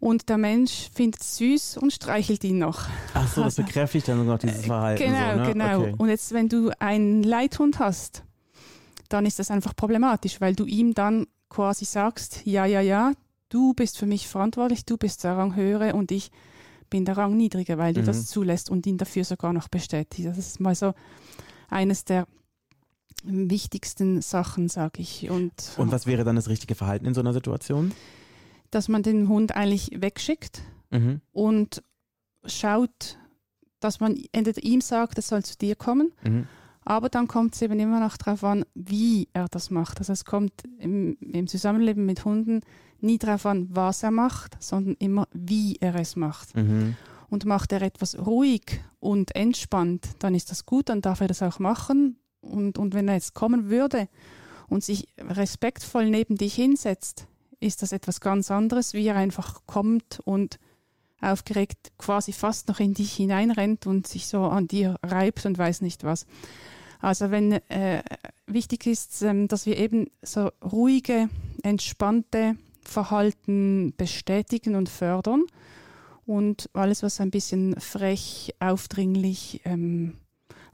und 0.00 0.30
der 0.30 0.38
Mensch 0.38 0.88
findet 0.94 1.20
es 1.20 1.36
süß 1.36 1.76
und 1.76 1.92
streichelt 1.92 2.42
ihn 2.42 2.58
noch. 2.58 2.88
Ach 3.12 3.32
so, 3.32 3.42
das 3.42 3.56
bekräftigt 3.56 4.08
dann 4.08 4.26
noch 4.26 4.38
dieses 4.38 4.64
Verhalten. 4.64 5.04
Genau, 5.04 5.32
so, 5.32 5.36
ne? 5.36 5.52
genau. 5.52 5.80
Okay. 5.80 5.94
Und 5.98 6.08
jetzt, 6.08 6.32
wenn 6.32 6.48
du 6.48 6.70
einen 6.80 7.22
Leithund 7.22 7.78
hast, 7.78 8.24
dann 9.10 9.26
ist 9.26 9.38
das 9.38 9.50
einfach 9.50 9.76
problematisch, 9.76 10.40
weil 10.40 10.54
du 10.54 10.64
ihm 10.64 10.94
dann 10.94 11.26
quasi 11.50 11.84
sagst, 11.84 12.46
ja, 12.46 12.64
ja, 12.64 12.80
ja, 12.80 13.12
du 13.50 13.74
bist 13.74 13.98
für 13.98 14.06
mich 14.06 14.26
verantwortlich, 14.26 14.86
du 14.86 14.96
bist 14.96 15.22
der 15.24 15.36
Ranghöhere 15.36 15.94
und 15.94 16.10
ich 16.12 16.30
bin 16.88 17.04
der 17.04 17.16
Rangniedrige, 17.16 17.76
weil 17.76 17.92
du 17.92 18.00
mhm. 18.00 18.06
das 18.06 18.26
zulässt 18.26 18.70
und 18.70 18.86
ihn 18.86 18.98
dafür 18.98 19.24
sogar 19.24 19.52
noch 19.52 19.68
bestätigst. 19.68 20.26
Das 20.26 20.38
ist 20.38 20.60
mal 20.60 20.74
so 20.74 20.94
eines 21.68 22.04
der 22.04 22.26
wichtigsten 23.22 24.22
Sachen, 24.22 24.68
sage 24.68 25.02
ich. 25.02 25.28
Und, 25.28 25.52
und 25.76 25.92
was 25.92 26.06
wäre 26.06 26.24
dann 26.24 26.36
das 26.36 26.48
richtige 26.48 26.74
Verhalten 26.74 27.04
in 27.04 27.14
so 27.14 27.20
einer 27.20 27.34
Situation? 27.34 27.92
Dass 28.70 28.88
man 28.88 29.02
den 29.02 29.28
Hund 29.28 29.54
eigentlich 29.54 29.90
wegschickt 29.94 30.62
mhm. 30.90 31.20
und 31.32 31.82
schaut, 32.44 33.18
dass 33.80 34.00
man 34.00 34.16
entweder 34.32 34.62
ihm 34.62 34.80
sagt, 34.80 35.18
er 35.18 35.22
soll 35.22 35.44
zu 35.44 35.56
dir 35.56 35.74
kommen, 35.74 36.12
mhm. 36.22 36.46
aber 36.84 37.08
dann 37.08 37.28
kommt 37.28 37.54
es 37.54 37.62
eben 37.62 37.78
immer 37.80 38.00
noch 38.00 38.16
darauf 38.16 38.44
an, 38.44 38.64
wie 38.74 39.28
er 39.32 39.48
das 39.48 39.70
macht. 39.70 39.98
Also 39.98 40.12
es 40.12 40.24
kommt 40.24 40.52
im, 40.78 41.16
im 41.20 41.46
Zusammenleben 41.46 42.06
mit 42.06 42.24
Hunden 42.24 42.60
nie 43.00 43.18
darauf 43.18 43.46
an, 43.46 43.68
was 43.70 44.02
er 44.02 44.10
macht, 44.10 44.62
sondern 44.62 44.94
immer, 44.98 45.26
wie 45.32 45.76
er 45.80 45.94
es 45.96 46.16
macht. 46.16 46.54
Mhm. 46.54 46.96
Und 47.28 47.44
macht 47.44 47.72
er 47.72 47.82
etwas 47.82 48.18
ruhig 48.18 48.80
und 48.98 49.34
entspannt, 49.36 50.08
dann 50.18 50.34
ist 50.34 50.50
das 50.50 50.66
gut, 50.66 50.88
dann 50.88 51.00
darf 51.00 51.20
er 51.20 51.28
das 51.28 51.42
auch 51.42 51.58
machen. 51.60 52.18
Und, 52.40 52.76
und 52.76 52.92
wenn 52.92 53.06
er 53.06 53.14
jetzt 53.14 53.34
kommen 53.34 53.70
würde 53.70 54.08
und 54.68 54.82
sich 54.82 55.06
respektvoll 55.18 56.10
neben 56.10 56.36
dich 56.36 56.54
hinsetzt, 56.54 57.28
ist 57.60 57.82
das 57.82 57.92
etwas 57.92 58.20
ganz 58.20 58.50
anderes, 58.50 58.94
wie 58.94 59.06
er 59.06 59.16
einfach 59.16 59.62
kommt 59.66 60.20
und 60.24 60.58
aufgeregt 61.20 61.92
quasi 61.98 62.32
fast 62.32 62.68
noch 62.68 62.80
in 62.80 62.94
dich 62.94 63.12
hineinrennt 63.12 63.86
und 63.86 64.06
sich 64.06 64.26
so 64.26 64.44
an 64.44 64.66
dir 64.66 64.96
reibt 65.02 65.44
und 65.44 65.58
weiß 65.58 65.82
nicht 65.82 66.02
was. 66.02 66.26
Also 67.00 67.30
wenn 67.30 67.52
äh, 67.52 68.02
wichtig 68.46 68.86
ist, 68.86 69.22
ähm, 69.22 69.48
dass 69.48 69.66
wir 69.66 69.76
eben 69.78 70.10
so 70.22 70.50
ruhige, 70.62 71.28
entspannte 71.62 72.56
Verhalten 72.82 73.94
bestätigen 73.96 74.74
und 74.74 74.88
fördern 74.88 75.44
und 76.26 76.70
alles, 76.72 77.02
was 77.02 77.20
ein 77.20 77.30
bisschen 77.30 77.78
frech, 77.80 78.54
aufdringlich, 78.60 79.62
ähm, 79.64 80.16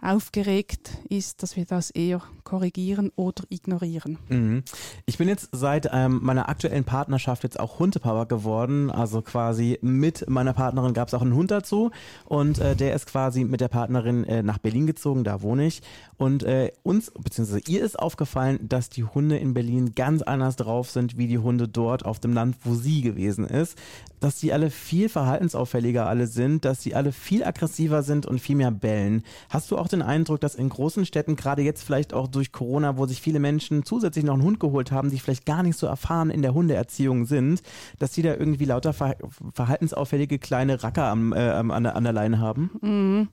aufgeregt 0.00 0.90
ist, 1.08 1.42
dass 1.42 1.56
wir 1.56 1.64
das 1.64 1.90
eher 1.90 2.22
korrigieren 2.44 3.10
oder 3.16 3.44
ignorieren. 3.48 4.18
Mhm. 4.28 4.62
Ich 5.04 5.18
bin 5.18 5.28
jetzt 5.28 5.48
seit 5.52 5.88
ähm, 5.92 6.20
meiner 6.22 6.48
aktuellen 6.48 6.84
Partnerschaft 6.84 7.42
jetzt 7.42 7.58
auch 7.58 7.78
Hundepapa 7.78 8.24
geworden. 8.24 8.90
Also 8.90 9.22
quasi 9.22 9.78
mit 9.82 10.28
meiner 10.28 10.52
Partnerin 10.52 10.94
gab 10.94 11.08
es 11.08 11.14
auch 11.14 11.22
einen 11.22 11.34
Hund 11.34 11.50
dazu 11.50 11.90
und 12.24 12.58
äh, 12.58 12.76
der 12.76 12.94
ist 12.94 13.06
quasi 13.06 13.44
mit 13.44 13.60
der 13.60 13.68
Partnerin 13.68 14.24
äh, 14.24 14.42
nach 14.42 14.58
Berlin 14.58 14.86
gezogen, 14.86 15.24
da 15.24 15.42
wohne 15.42 15.66
ich. 15.66 15.82
Und 16.16 16.42
äh, 16.44 16.72
uns, 16.82 17.10
beziehungsweise 17.10 17.60
ihr 17.68 17.84
ist 17.84 17.98
aufgefallen, 17.98 18.58
dass 18.62 18.88
die 18.88 19.04
Hunde 19.04 19.36
in 19.38 19.54
Berlin 19.54 19.94
ganz 19.94 20.22
anders 20.22 20.56
drauf 20.56 20.90
sind, 20.90 21.18
wie 21.18 21.26
die 21.26 21.38
Hunde 21.38 21.68
dort 21.68 22.04
auf 22.04 22.20
dem 22.20 22.32
Land, 22.32 22.56
wo 22.64 22.74
sie 22.74 23.02
gewesen 23.02 23.44
ist. 23.44 23.76
Dass 24.20 24.40
sie 24.40 24.52
alle 24.52 24.70
viel 24.70 25.08
verhaltensauffälliger 25.08 26.06
alle 26.06 26.26
sind, 26.26 26.64
dass 26.64 26.82
sie 26.82 26.94
alle 26.94 27.12
viel 27.12 27.44
aggressiver 27.44 28.02
sind 28.02 28.26
und 28.26 28.40
viel 28.40 28.56
mehr 28.56 28.70
bellen. 28.70 29.22
Hast 29.50 29.70
du 29.70 29.78
auch 29.78 29.88
den 29.88 30.02
Eindruck, 30.02 30.40
dass 30.40 30.54
in 30.54 30.68
großen 30.68 31.06
Städten, 31.06 31.36
gerade 31.36 31.62
jetzt 31.62 31.82
vielleicht 31.82 32.14
auch 32.14 32.28
durch 32.28 32.52
Corona, 32.52 32.96
wo 32.98 33.06
sich 33.06 33.20
viele 33.20 33.40
Menschen 33.40 33.84
zusätzlich 33.84 34.24
noch 34.24 34.34
einen 34.34 34.42
Hund 34.42 34.60
geholt 34.60 34.92
haben, 34.92 35.10
die 35.10 35.18
vielleicht 35.18 35.46
gar 35.46 35.62
nicht 35.62 35.78
so 35.78 35.86
erfahren 35.86 36.30
in 36.30 36.42
der 36.42 36.54
Hundeerziehung 36.54 37.26
sind, 37.26 37.62
dass 37.98 38.12
die 38.12 38.22
da 38.22 38.34
irgendwie 38.34 38.64
lauter 38.64 38.92
ver 38.92 39.16
verhaltensauffällige 39.54 40.38
kleine 40.38 40.82
Racker 40.82 41.04
am, 41.04 41.32
äh, 41.32 41.36
an, 41.36 41.82
der, 41.82 41.96
an 41.96 42.04
der 42.04 42.12
Leine 42.12 42.38
haben? 42.38 42.70
Mhm. 42.80 43.28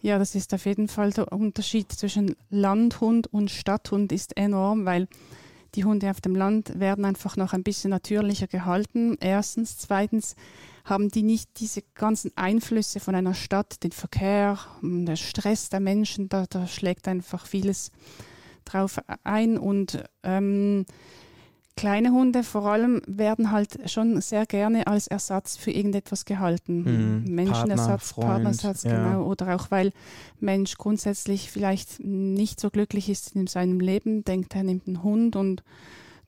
Ja, 0.00 0.18
das 0.18 0.34
ist 0.34 0.52
auf 0.52 0.66
jeden 0.66 0.88
Fall 0.88 1.12
der 1.12 1.32
Unterschied 1.32 1.92
zwischen 1.92 2.34
Landhund 2.50 3.32
und 3.32 3.52
Stadthund 3.52 4.10
ist 4.10 4.36
enorm, 4.36 4.84
weil 4.84 5.06
die 5.74 5.84
Hunde 5.84 6.10
auf 6.10 6.20
dem 6.20 6.34
Land 6.34 6.78
werden 6.78 7.04
einfach 7.04 7.36
noch 7.36 7.52
ein 7.52 7.62
bisschen 7.62 7.90
natürlicher 7.90 8.46
gehalten. 8.46 9.16
Erstens. 9.20 9.78
Zweitens 9.78 10.36
haben 10.84 11.08
die 11.08 11.22
nicht 11.22 11.48
diese 11.60 11.82
ganzen 11.94 12.32
Einflüsse 12.36 13.00
von 13.00 13.14
einer 13.14 13.34
Stadt, 13.34 13.82
den 13.82 13.92
Verkehr, 13.92 14.58
der 14.82 15.16
Stress 15.16 15.68
der 15.68 15.80
Menschen, 15.80 16.28
da, 16.28 16.44
da 16.48 16.66
schlägt 16.66 17.08
einfach 17.08 17.46
vieles 17.46 17.90
drauf 18.64 19.00
ein. 19.24 19.58
Und 19.58 20.04
ähm, 20.22 20.84
kleine 21.76 22.10
Hunde 22.12 22.42
vor 22.42 22.66
allem 22.66 23.00
werden 23.06 23.50
halt 23.50 23.90
schon 23.90 24.20
sehr 24.20 24.46
gerne 24.46 24.86
als 24.86 25.06
Ersatz 25.06 25.56
für 25.56 25.70
irgendetwas 25.70 26.24
gehalten. 26.24 27.24
Mhm. 27.24 27.34
Menschenersatz, 27.34 28.14
Partner, 28.14 28.32
Partnersatz, 28.32 28.82
ja. 28.84 28.96
genau. 28.96 29.24
Oder 29.24 29.54
auch 29.54 29.70
weil 29.70 29.92
Mensch 30.40 30.76
grundsätzlich 30.76 31.50
vielleicht 31.50 32.00
nicht 32.00 32.60
so 32.60 32.70
glücklich 32.70 33.08
ist 33.08 33.34
in 33.34 33.46
seinem 33.46 33.80
Leben, 33.80 34.24
denkt 34.24 34.54
er 34.54 34.64
nimmt 34.64 34.86
einen 34.86 35.02
Hund 35.02 35.36
und 35.36 35.62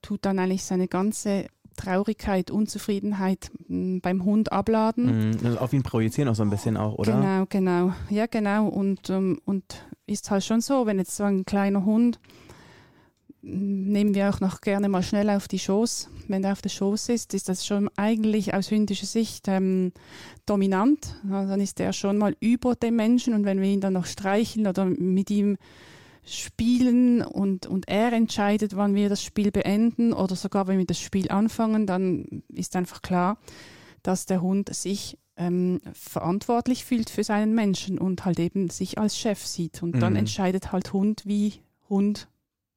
tut 0.02 0.24
dann 0.24 0.38
eigentlich 0.38 0.64
seine 0.64 0.88
ganze 0.88 1.46
Traurigkeit, 1.76 2.50
Unzufriedenheit 2.50 3.50
hm, 3.66 4.00
beim 4.00 4.24
Hund 4.24 4.52
abladen. 4.52 5.30
Mhm. 5.30 5.38
Also 5.44 5.58
auf 5.58 5.72
ihn 5.72 5.82
projizieren 5.82 6.28
auch 6.28 6.34
so 6.34 6.42
ein 6.42 6.50
bisschen 6.50 6.76
auch, 6.76 6.94
oder? 6.94 7.12
Genau, 7.12 7.46
genau. 7.48 7.92
Ja, 8.10 8.26
genau. 8.26 8.68
Und, 8.68 9.10
ähm, 9.10 9.40
und 9.44 9.84
ist 10.06 10.30
halt 10.30 10.44
schon 10.44 10.60
so, 10.60 10.86
wenn 10.86 10.98
jetzt 10.98 11.16
so 11.16 11.24
ein 11.24 11.44
kleiner 11.44 11.84
Hund 11.84 12.20
nehmen 13.44 14.14
wir 14.14 14.30
auch 14.30 14.40
noch 14.40 14.60
gerne 14.60 14.88
mal 14.88 15.02
schnell 15.02 15.28
auf 15.30 15.48
die 15.48 15.58
Schoß. 15.58 16.08
Wenn 16.28 16.44
er 16.44 16.52
auf 16.52 16.62
der 16.62 16.70
Schoß 16.70 17.10
ist, 17.10 17.34
ist 17.34 17.48
das 17.48 17.66
schon 17.66 17.90
eigentlich 17.96 18.54
aus 18.54 18.70
hündischer 18.70 19.06
Sicht 19.06 19.46
ähm, 19.48 19.92
dominant. 20.46 21.16
Also 21.30 21.50
dann 21.50 21.60
ist 21.60 21.78
er 21.78 21.92
schon 21.92 22.18
mal 22.18 22.34
über 22.40 22.74
dem 22.74 22.96
Menschen 22.96 23.34
und 23.34 23.44
wenn 23.44 23.60
wir 23.60 23.68
ihn 23.68 23.80
dann 23.80 23.92
noch 23.92 24.06
streicheln 24.06 24.66
oder 24.66 24.86
mit 24.86 25.30
ihm 25.30 25.58
spielen 26.24 27.22
und, 27.22 27.66
und 27.66 27.86
er 27.86 28.12
entscheidet, 28.14 28.76
wann 28.76 28.94
wir 28.94 29.10
das 29.10 29.22
Spiel 29.22 29.50
beenden 29.50 30.14
oder 30.14 30.36
sogar 30.36 30.66
wenn 30.66 30.78
wir 30.78 30.86
das 30.86 30.98
Spiel 30.98 31.30
anfangen, 31.30 31.86
dann 31.86 32.42
ist 32.48 32.76
einfach 32.76 33.02
klar, 33.02 33.36
dass 34.02 34.24
der 34.24 34.40
Hund 34.40 34.74
sich 34.74 35.18
ähm, 35.36 35.80
verantwortlich 35.92 36.84
fühlt 36.86 37.10
für 37.10 37.24
seinen 37.24 37.54
Menschen 37.54 37.98
und 37.98 38.24
halt 38.24 38.38
eben 38.38 38.70
sich 38.70 38.98
als 38.98 39.18
Chef 39.18 39.44
sieht. 39.44 39.82
Und 39.82 40.00
dann 40.00 40.14
mhm. 40.14 40.20
entscheidet 40.20 40.72
halt 40.72 40.94
Hund 40.94 41.22
wie 41.26 41.54
Hund 41.90 42.28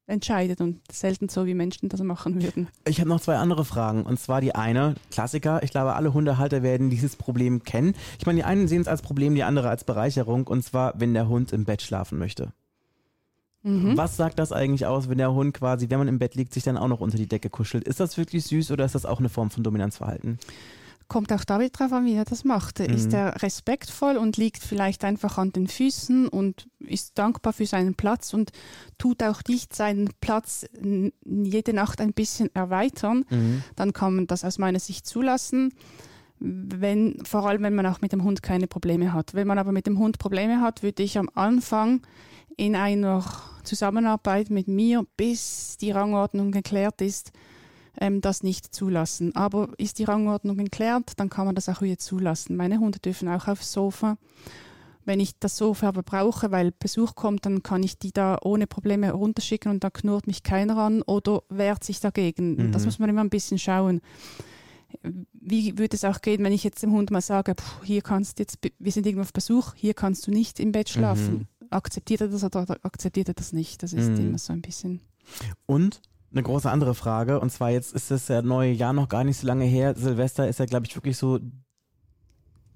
entscheidet 0.08 0.60
und 0.60 0.80
selten 0.90 1.28
so, 1.28 1.46
wie 1.46 1.54
Menschen 1.54 1.88
das 1.88 2.02
machen 2.02 2.42
würden. 2.42 2.68
Ich 2.86 2.98
habe 2.98 3.08
noch 3.08 3.20
zwei 3.20 3.36
andere 3.36 3.64
Fragen. 3.64 4.02
Und 4.02 4.18
zwar 4.18 4.40
die 4.40 4.54
eine, 4.54 4.94
Klassiker. 5.10 5.62
Ich 5.62 5.70
glaube, 5.70 5.94
alle 5.94 6.14
Hundehalter 6.14 6.62
werden 6.62 6.90
dieses 6.90 7.16
Problem 7.16 7.62
kennen. 7.62 7.94
Ich 8.18 8.26
meine, 8.26 8.38
die 8.38 8.44
einen 8.44 8.68
sehen 8.68 8.80
es 8.80 8.88
als 8.88 9.02
Problem, 9.02 9.34
die 9.34 9.42
andere 9.42 9.68
als 9.68 9.84
Bereicherung. 9.84 10.46
Und 10.46 10.64
zwar, 10.64 10.98
wenn 10.98 11.14
der 11.14 11.28
Hund 11.28 11.52
im 11.52 11.64
Bett 11.64 11.82
schlafen 11.82 12.18
möchte. 12.18 12.52
Mhm. 13.62 13.96
Was 13.96 14.16
sagt 14.16 14.38
das 14.38 14.52
eigentlich 14.52 14.86
aus, 14.86 15.08
wenn 15.08 15.18
der 15.18 15.32
Hund 15.32 15.52
quasi, 15.52 15.90
wenn 15.90 15.98
man 15.98 16.08
im 16.08 16.18
Bett 16.18 16.34
liegt, 16.34 16.54
sich 16.54 16.62
dann 16.62 16.78
auch 16.78 16.88
noch 16.88 17.00
unter 17.00 17.18
die 17.18 17.26
Decke 17.26 17.50
kuschelt? 17.50 17.84
Ist 17.84 18.00
das 18.00 18.16
wirklich 18.16 18.44
süß 18.44 18.70
oder 18.70 18.84
ist 18.84 18.94
das 18.94 19.04
auch 19.04 19.18
eine 19.18 19.28
Form 19.28 19.50
von 19.50 19.62
Dominanzverhalten? 19.62 20.38
Kommt 21.08 21.32
auch 21.32 21.44
da 21.44 21.58
wieder 21.58 21.70
drauf 21.70 21.92
an, 21.92 22.04
wie 22.04 22.14
er 22.14 22.24
das 22.24 22.44
macht. 22.44 22.80
Mhm. 22.80 22.86
Ist 22.86 23.12
er 23.12 23.42
respektvoll 23.42 24.16
und 24.16 24.36
liegt 24.36 24.62
vielleicht 24.62 25.04
einfach 25.04 25.38
an 25.38 25.52
den 25.52 25.66
Füßen 25.66 26.28
und 26.28 26.68
ist 26.78 27.18
dankbar 27.18 27.52
für 27.52 27.66
seinen 27.66 27.94
Platz 27.94 28.34
und 28.34 28.50
tut 28.98 29.22
auch 29.22 29.42
nicht 29.48 29.74
seinen 29.74 30.10
Platz 30.20 30.66
jede 31.24 31.72
Nacht 31.72 32.00
ein 32.00 32.12
bisschen 32.12 32.54
erweitern, 32.54 33.24
mhm. 33.30 33.62
dann 33.74 33.92
kann 33.92 34.16
man 34.16 34.26
das 34.26 34.44
aus 34.44 34.58
meiner 34.58 34.80
Sicht 34.80 35.06
zulassen. 35.06 35.72
Wenn, 36.40 37.18
vor 37.24 37.48
allem 37.48 37.62
wenn 37.62 37.74
man 37.74 37.86
auch 37.86 38.00
mit 38.00 38.12
dem 38.12 38.22
Hund 38.22 38.44
keine 38.44 38.68
Probleme 38.68 39.12
hat. 39.12 39.34
Wenn 39.34 39.48
man 39.48 39.58
aber 39.58 39.72
mit 39.72 39.86
dem 39.86 39.98
Hund 39.98 40.18
Probleme 40.18 40.60
hat, 40.60 40.84
würde 40.84 41.02
ich 41.02 41.18
am 41.18 41.28
Anfang 41.34 42.02
in 42.56 42.76
einer 42.76 43.24
Zusammenarbeit 43.64 44.50
mit 44.50 44.68
mir, 44.68 45.04
bis 45.16 45.78
die 45.78 45.90
Rangordnung 45.90 46.52
geklärt 46.52 47.00
ist, 47.00 47.32
ähm, 48.00 48.20
das 48.20 48.42
nicht 48.42 48.74
zulassen. 48.74 49.34
Aber 49.34 49.70
ist 49.78 49.98
die 49.98 50.04
Rangordnung 50.04 50.56
geklärt, 50.56 51.12
dann 51.16 51.30
kann 51.30 51.46
man 51.46 51.54
das 51.54 51.68
auch 51.68 51.82
wieder 51.82 51.98
zulassen. 51.98 52.56
Meine 52.56 52.78
Hunde 52.78 52.98
dürfen 52.98 53.28
auch 53.28 53.48
aufs 53.48 53.72
Sofa. 53.72 54.16
Wenn 55.04 55.20
ich 55.20 55.38
das 55.38 55.56
Sofa 55.56 55.88
aber 55.88 56.02
brauche, 56.02 56.50
weil 56.50 56.70
Besuch 56.70 57.14
kommt, 57.14 57.46
dann 57.46 57.62
kann 57.62 57.82
ich 57.82 57.98
die 57.98 58.12
da 58.12 58.38
ohne 58.42 58.66
Probleme 58.66 59.10
runterschicken 59.10 59.70
und 59.70 59.82
da 59.82 59.88
knurrt 59.88 60.26
mich 60.26 60.42
keiner 60.42 60.76
an 60.76 61.00
oder 61.00 61.42
wehrt 61.48 61.82
sich 61.82 62.00
dagegen. 62.00 62.56
Mhm. 62.56 62.72
Das 62.72 62.84
muss 62.84 62.98
man 62.98 63.08
immer 63.08 63.22
ein 63.22 63.30
bisschen 63.30 63.58
schauen. 63.58 64.02
Wie 65.32 65.78
würde 65.78 65.96
es 65.96 66.04
auch 66.04 66.20
gehen, 66.20 66.44
wenn 66.44 66.52
ich 66.52 66.62
jetzt 66.62 66.82
dem 66.82 66.92
Hund 66.92 67.10
mal 67.10 67.22
sage, 67.22 67.54
hier 67.84 68.02
kannst 68.02 68.38
du 68.38 68.42
jetzt, 68.42 68.58
wir 68.78 68.92
sind 68.92 69.06
irgendwo 69.06 69.22
auf 69.22 69.32
Besuch, 69.32 69.74
hier 69.74 69.94
kannst 69.94 70.26
du 70.26 70.30
nicht 70.30 70.60
im 70.60 70.72
Bett 70.72 70.90
schlafen. 70.90 71.48
Mhm. 71.60 71.68
Akzeptiert 71.70 72.20
er 72.20 72.28
das 72.28 72.44
oder 72.44 72.76
akzeptiert 72.82 73.28
er 73.28 73.34
das 73.34 73.54
nicht? 73.54 73.82
Das 73.82 73.94
ist 73.94 74.10
mhm. 74.10 74.28
immer 74.28 74.38
so 74.38 74.52
ein 74.52 74.60
bisschen. 74.60 75.00
Und 75.64 76.02
eine 76.32 76.42
große 76.42 76.70
andere 76.70 76.94
Frage. 76.94 77.40
Und 77.40 77.50
zwar 77.50 77.70
jetzt 77.70 77.94
ist 77.94 78.10
das 78.10 78.28
ja 78.28 78.42
neue 78.42 78.72
Jahr 78.72 78.92
noch 78.92 79.08
gar 79.08 79.24
nicht 79.24 79.38
so 79.38 79.46
lange 79.46 79.64
her. 79.64 79.94
Silvester 79.96 80.48
ist 80.48 80.58
ja, 80.58 80.66
glaube 80.66 80.86
ich, 80.86 80.94
wirklich 80.94 81.16
so 81.16 81.40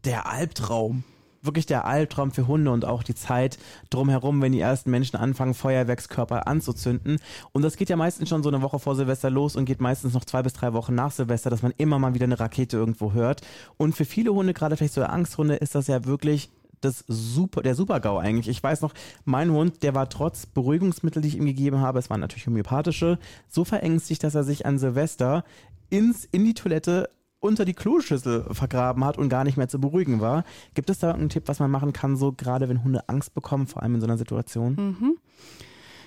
der 0.04 0.26
Albtraum. 0.26 1.04
Wirklich 1.44 1.66
der 1.66 1.84
Albtraum 1.86 2.30
für 2.30 2.46
Hunde 2.46 2.70
und 2.70 2.84
auch 2.84 3.02
die 3.02 3.16
Zeit 3.16 3.58
drumherum, 3.90 4.40
wenn 4.40 4.52
die 4.52 4.60
ersten 4.60 4.92
Menschen 4.92 5.16
anfangen, 5.16 5.54
Feuerwerkskörper 5.54 6.46
anzuzünden. 6.46 7.18
Und 7.50 7.62
das 7.62 7.76
geht 7.76 7.88
ja 7.88 7.96
meistens 7.96 8.28
schon 8.28 8.44
so 8.44 8.48
eine 8.48 8.62
Woche 8.62 8.78
vor 8.78 8.94
Silvester 8.94 9.28
los 9.28 9.56
und 9.56 9.64
geht 9.64 9.80
meistens 9.80 10.14
noch 10.14 10.24
zwei 10.24 10.42
bis 10.42 10.52
drei 10.52 10.72
Wochen 10.72 10.94
nach 10.94 11.10
Silvester, 11.10 11.50
dass 11.50 11.62
man 11.62 11.74
immer 11.78 11.98
mal 11.98 12.14
wieder 12.14 12.26
eine 12.26 12.38
Rakete 12.38 12.76
irgendwo 12.76 13.12
hört. 13.12 13.40
Und 13.76 13.96
für 13.96 14.04
viele 14.04 14.32
Hunde, 14.32 14.54
gerade 14.54 14.76
vielleicht 14.76 14.94
so 14.94 15.02
Angsthunde, 15.02 15.56
ist 15.56 15.74
das 15.74 15.88
ja 15.88 16.04
wirklich 16.04 16.48
das 16.84 17.04
super, 17.08 17.62
der 17.62 17.74
Super-GAU 17.74 18.18
eigentlich. 18.18 18.48
Ich 18.48 18.62
weiß 18.62 18.80
noch, 18.82 18.92
mein 19.24 19.50
Hund, 19.50 19.82
der 19.82 19.94
war 19.94 20.08
trotz 20.08 20.46
Beruhigungsmittel, 20.46 21.22
die 21.22 21.28
ich 21.28 21.36
ihm 21.36 21.46
gegeben 21.46 21.78
habe, 21.78 21.98
es 21.98 22.10
waren 22.10 22.20
natürlich 22.20 22.46
homöopathische, 22.46 23.18
so 23.48 23.64
verängstigt, 23.64 24.22
dass 24.24 24.34
er 24.34 24.44
sich 24.44 24.66
an 24.66 24.78
Silvester 24.78 25.44
ins, 25.90 26.24
in 26.24 26.44
die 26.44 26.54
Toilette 26.54 27.10
unter 27.42 27.64
die 27.64 27.74
Kloschüssel 27.74 28.46
vergraben 28.54 29.04
hat 29.04 29.18
und 29.18 29.28
gar 29.28 29.44
nicht 29.44 29.56
mehr 29.56 29.68
zu 29.68 29.80
beruhigen 29.80 30.20
war. 30.20 30.44
Gibt 30.74 30.90
es 30.90 31.00
da 31.00 31.12
einen 31.12 31.28
Tipp, 31.28 31.44
was 31.46 31.58
man 31.58 31.70
machen 31.70 31.92
kann, 31.92 32.16
so 32.16 32.32
gerade 32.32 32.68
wenn 32.68 32.84
Hunde 32.84 33.08
Angst 33.08 33.34
bekommen, 33.34 33.66
vor 33.66 33.82
allem 33.82 33.96
in 33.96 34.00
so 34.00 34.06
einer 34.06 34.16
Situation? 34.16 34.74
Mhm. 34.76 35.18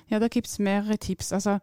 Ja, 0.08 0.20
da 0.20 0.28
gibt 0.28 0.48
es 0.48 0.60
mehrere 0.60 0.98
Tipps. 0.98 1.34
Also 1.34 1.60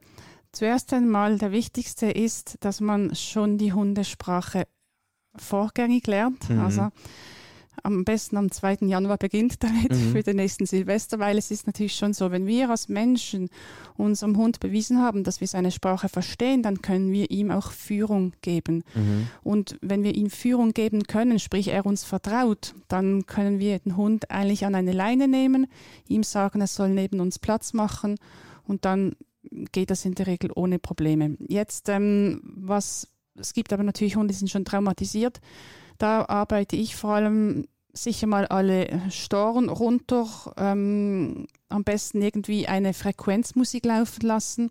zuerst 0.52 0.92
einmal, 0.92 1.38
der 1.38 1.52
wichtigste 1.52 2.06
ist, 2.10 2.58
dass 2.60 2.80
man 2.80 3.14
schon 3.14 3.56
die 3.56 3.72
Hundesprache 3.72 4.66
vorgängig 5.36 6.06
lernt. 6.06 6.50
Mhm. 6.50 6.60
Also 6.60 6.90
am 7.82 8.04
besten 8.04 8.36
am 8.36 8.50
2. 8.50 8.78
Januar 8.82 9.18
beginnt 9.18 9.62
damit 9.62 9.90
mhm. 9.90 10.12
für 10.12 10.22
den 10.22 10.36
nächsten 10.36 10.66
Silvester, 10.66 11.18
weil 11.18 11.38
es 11.38 11.50
ist 11.50 11.66
natürlich 11.66 11.94
schon 11.94 12.12
so, 12.12 12.30
wenn 12.30 12.46
wir 12.46 12.70
als 12.70 12.88
Menschen 12.88 13.48
unserem 13.96 14.36
Hund 14.36 14.60
bewiesen 14.60 15.00
haben, 15.00 15.24
dass 15.24 15.40
wir 15.40 15.48
seine 15.48 15.70
Sprache 15.70 16.08
verstehen, 16.08 16.62
dann 16.62 16.82
können 16.82 17.12
wir 17.12 17.30
ihm 17.30 17.50
auch 17.50 17.72
Führung 17.72 18.32
geben. 18.42 18.84
Mhm. 18.94 19.28
Und 19.42 19.78
wenn 19.80 20.02
wir 20.02 20.14
ihm 20.14 20.30
Führung 20.30 20.72
geben 20.72 21.04
können, 21.04 21.38
sprich 21.38 21.68
er 21.68 21.86
uns 21.86 22.04
vertraut, 22.04 22.74
dann 22.88 23.26
können 23.26 23.58
wir 23.58 23.78
den 23.78 23.96
Hund 23.96 24.30
eigentlich 24.30 24.64
an 24.64 24.74
eine 24.74 24.92
Leine 24.92 25.28
nehmen, 25.28 25.66
ihm 26.08 26.22
sagen, 26.22 26.60
er 26.60 26.66
soll 26.66 26.90
neben 26.90 27.20
uns 27.20 27.38
Platz 27.38 27.72
machen 27.72 28.16
und 28.66 28.84
dann 28.84 29.16
geht 29.72 29.90
das 29.90 30.04
in 30.04 30.14
der 30.14 30.26
Regel 30.26 30.50
ohne 30.54 30.78
Probleme. 30.78 31.36
Jetzt, 31.48 31.88
ähm, 31.88 32.40
was 32.44 33.08
es 33.38 33.54
gibt 33.54 33.72
aber 33.72 33.82
natürlich 33.82 34.16
Hunde, 34.16 34.32
die 34.32 34.38
sind 34.38 34.50
schon 34.50 34.64
traumatisiert. 34.64 35.40
Da 35.98 36.24
arbeite 36.26 36.76
ich 36.76 36.96
vor 36.96 37.10
allem 37.10 37.66
sicher 37.92 38.26
mal 38.26 38.46
alle 38.46 39.10
Storen 39.10 39.68
runter, 39.68 40.26
ähm, 40.56 41.46
am 41.68 41.84
besten 41.84 42.22
irgendwie 42.22 42.66
eine 42.66 42.94
Frequenzmusik 42.94 43.84
laufen 43.84 44.26
lassen 44.26 44.70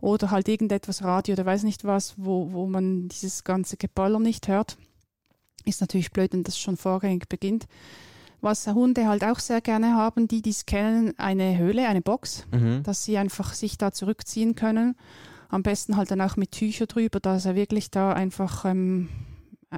oder 0.00 0.30
halt 0.30 0.48
irgendetwas 0.48 1.02
Radio 1.02 1.34
oder 1.34 1.46
weiß 1.46 1.62
nicht 1.62 1.84
was, 1.84 2.14
wo, 2.16 2.52
wo 2.52 2.66
man 2.66 3.08
dieses 3.08 3.44
ganze 3.44 3.76
Geballer 3.76 4.18
nicht 4.18 4.48
hört. 4.48 4.76
Ist 5.64 5.80
natürlich 5.80 6.10
blöd, 6.10 6.32
wenn 6.32 6.42
das 6.42 6.58
schon 6.58 6.76
vorgängig 6.76 7.28
beginnt. 7.28 7.66
Was 8.40 8.66
Hunde 8.66 9.06
halt 9.06 9.22
auch 9.22 9.38
sehr 9.38 9.60
gerne 9.60 9.94
haben, 9.94 10.26
die 10.26 10.42
dies 10.42 10.66
kennen, 10.66 11.16
eine 11.18 11.56
Höhle, 11.56 11.86
eine 11.86 12.02
Box, 12.02 12.44
mhm. 12.50 12.82
dass 12.82 13.04
sie 13.04 13.16
einfach 13.16 13.54
sich 13.54 13.78
da 13.78 13.92
zurückziehen 13.92 14.56
können. 14.56 14.96
Am 15.48 15.62
besten 15.62 15.96
halt 15.96 16.10
dann 16.10 16.20
auch 16.20 16.36
mit 16.36 16.50
Tücher 16.50 16.86
drüber, 16.86 17.20
dass 17.20 17.44
er 17.44 17.54
wirklich 17.54 17.92
da 17.92 18.12
einfach 18.12 18.64
ähm, 18.64 19.08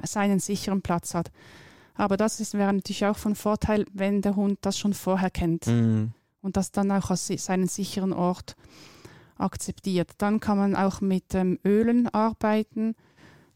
seinen 0.03 0.39
sicheren 0.39 0.81
Platz 0.81 1.13
hat. 1.13 1.31
Aber 1.95 2.17
das 2.17 2.39
ist, 2.39 2.53
wäre 2.53 2.73
natürlich 2.73 3.05
auch 3.05 3.17
von 3.17 3.35
Vorteil, 3.35 3.85
wenn 3.93 4.21
der 4.21 4.35
Hund 4.35 4.59
das 4.61 4.77
schon 4.77 4.93
vorher 4.93 5.29
kennt 5.29 5.67
mhm. 5.67 6.11
und 6.41 6.57
das 6.57 6.71
dann 6.71 6.91
auch 6.91 7.09
als 7.09 7.27
seinen 7.27 7.67
sicheren 7.67 8.13
Ort 8.13 8.55
akzeptiert. 9.37 10.11
Dann 10.17 10.39
kann 10.39 10.57
man 10.57 10.75
auch 10.75 11.01
mit 11.01 11.33
ähm, 11.33 11.59
Ölen 11.65 12.07
arbeiten. 12.13 12.95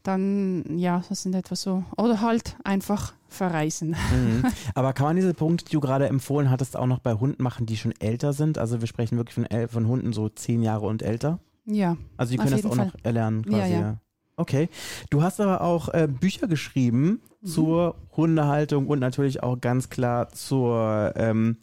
dann 0.02 0.78
ja, 0.78 1.02
das 1.08 1.22
sind 1.22 1.34
etwa 1.34 1.56
so. 1.56 1.84
Oder 1.96 2.20
halt 2.20 2.56
einfach 2.64 3.14
verreisen. 3.28 3.90
Mhm. 4.12 4.44
Aber 4.74 4.92
kann 4.92 5.06
man 5.06 5.16
diese 5.16 5.34
Punkte, 5.34 5.66
die 5.66 5.72
du 5.72 5.80
gerade 5.80 6.08
empfohlen 6.08 6.50
hattest, 6.50 6.76
auch 6.76 6.86
noch 6.86 6.98
bei 6.98 7.14
Hunden 7.14 7.42
machen, 7.42 7.66
die 7.66 7.76
schon 7.76 7.94
älter 8.00 8.32
sind? 8.32 8.58
Also 8.58 8.80
wir 8.80 8.88
sprechen 8.88 9.16
wirklich 9.16 9.34
von, 9.34 9.68
von 9.68 9.86
Hunden 9.86 10.12
so 10.12 10.28
zehn 10.28 10.62
Jahre 10.62 10.86
und 10.86 11.02
älter? 11.02 11.40
Ja. 11.66 11.96
Also 12.16 12.32
die 12.32 12.38
können 12.38 12.52
das 12.52 12.64
auch 12.64 12.74
Fall. 12.74 12.86
noch 12.86 12.94
erlernen 13.02 13.44
quasi. 13.44 13.72
Ja, 13.72 13.80
ja. 13.80 13.96
Okay. 14.36 14.68
Du 15.10 15.22
hast 15.22 15.40
aber 15.40 15.60
auch 15.60 15.88
äh, 15.90 16.08
Bücher 16.08 16.48
geschrieben. 16.48 17.20
Zur 17.44 17.96
Hundehaltung 18.16 18.86
und 18.86 18.98
natürlich 18.98 19.42
auch 19.42 19.60
ganz 19.60 19.88
klar 19.88 20.28
zur, 20.30 21.12
ähm, 21.16 21.56